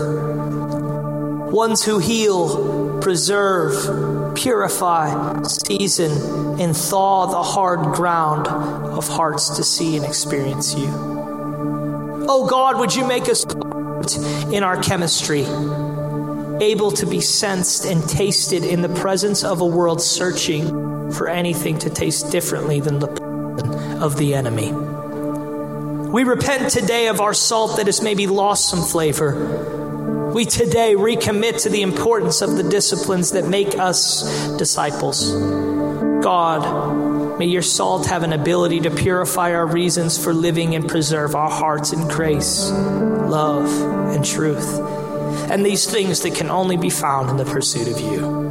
Ones 1.54 1.84
who 1.84 2.00
heal, 2.00 3.00
preserve, 3.02 4.34
purify, 4.36 5.44
season, 5.44 6.60
and 6.60 6.76
thaw 6.76 7.28
the 7.28 7.44
hard 7.44 7.94
ground 7.94 8.48
of 8.48 9.08
hearts 9.08 9.58
to 9.58 9.64
see 9.64 9.96
and 9.96 10.06
experience 10.06 10.74
you. 10.74 10.88
Oh 12.28 12.48
God, 12.50 12.80
would 12.80 12.96
you 12.96 13.06
make 13.06 13.30
us 13.30 13.46
in 14.52 14.64
our 14.64 14.82
chemistry, 14.82 15.42
able 16.62 16.92
to 16.94 17.06
be 17.06 17.22
sensed 17.22 17.86
and 17.86 18.02
tasted 18.10 18.64
in 18.64 18.82
the 18.82 18.90
presence 18.90 19.44
of 19.44 19.62
a 19.62 19.66
world 19.66 20.02
searching 20.02 20.93
for 21.14 21.28
anything 21.28 21.80
to 21.80 21.90
taste 21.90 22.32
differently 22.32 22.80
than 22.80 23.00
the 23.00 23.08
of 24.02 24.18
the 24.18 24.34
enemy. 24.36 24.72
We 26.14 26.24
repent 26.24 26.70
today 26.70 27.08
of 27.08 27.22
our 27.22 27.34
salt 27.34 27.78
that 27.78 27.86
has 27.86 28.02
maybe 28.02 28.28
lost 28.28 28.70
some 28.70 28.84
flavor. 28.84 30.32
We 30.34 30.46
today 30.46 30.94
recommit 30.96 31.64
to 31.64 31.70
the 31.70 31.82
importance 31.82 32.42
of 32.42 32.56
the 32.58 32.64
disciplines 32.64 33.32
that 33.32 33.48
make 33.48 33.80
us 33.80 34.50
disciples. 34.58 35.32
God, 36.24 37.40
may 37.40 37.46
your 37.46 37.62
salt 37.62 38.08
have 38.08 38.24
an 38.24 38.34
ability 38.34 38.82
to 38.82 38.92
purify 38.92 39.54
our 39.54 39.66
reasons 39.66 40.22
for 40.24 40.34
living 40.34 40.76
and 40.76 40.88
preserve 40.88 41.36
our 41.36 41.50
hearts 41.50 41.94
in 41.94 42.08
grace, 42.08 42.70
love, 42.72 43.70
and 44.16 44.26
truth, 44.26 44.80
and 45.50 45.66
these 45.66 45.90
things 45.90 46.22
that 46.22 46.36
can 46.36 46.50
only 46.50 46.78
be 46.78 46.90
found 46.90 47.30
in 47.30 47.38
the 47.38 47.46
pursuit 47.46 47.88
of 47.88 48.00
you. 48.00 48.43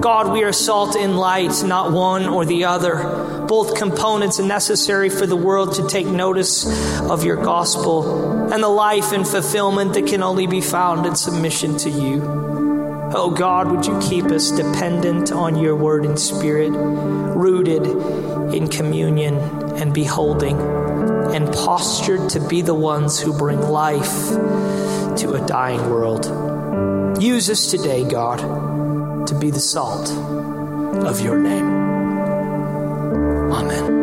God, 0.00 0.32
we 0.32 0.44
are 0.44 0.52
salt 0.52 0.96
and 0.96 1.18
light, 1.18 1.62
not 1.64 1.92
one 1.92 2.26
or 2.26 2.44
the 2.44 2.64
other, 2.64 3.46
both 3.48 3.76
components 3.76 4.38
are 4.38 4.46
necessary 4.46 5.08
for 5.08 5.26
the 5.26 5.34
world 5.34 5.74
to 5.74 5.88
take 5.88 6.06
notice 6.06 6.66
of 7.00 7.24
your 7.24 7.36
gospel 7.36 8.52
and 8.52 8.62
the 8.62 8.68
life 8.68 9.12
and 9.12 9.26
fulfillment 9.26 9.94
that 9.94 10.06
can 10.06 10.22
only 10.22 10.46
be 10.46 10.60
found 10.60 11.06
in 11.06 11.16
submission 11.16 11.76
to 11.78 11.90
you. 11.90 12.22
Oh 13.14 13.34
God, 13.36 13.72
would 13.72 13.86
you 13.86 13.98
keep 14.00 14.26
us 14.26 14.50
dependent 14.50 15.32
on 15.32 15.56
your 15.56 15.74
word 15.74 16.04
and 16.04 16.20
spirit, 16.20 16.70
rooted 16.70 17.86
in 18.54 18.68
communion 18.68 19.36
and 19.76 19.94
beholding, 19.94 20.60
and 21.34 21.52
postured 21.52 22.28
to 22.30 22.40
be 22.40 22.60
the 22.60 22.74
ones 22.74 23.18
who 23.18 23.36
bring 23.36 23.60
life 23.60 24.28
to 25.18 25.32
a 25.32 25.46
dying 25.46 25.90
world. 25.90 26.26
Use 27.20 27.50
us 27.50 27.70
today, 27.70 28.08
God, 28.08 28.40
to 29.28 29.38
be 29.38 29.50
the 29.50 29.60
salt 29.60 30.10
of 31.04 31.20
your 31.20 31.38
name. 31.38 31.68
Amen. 33.52 33.97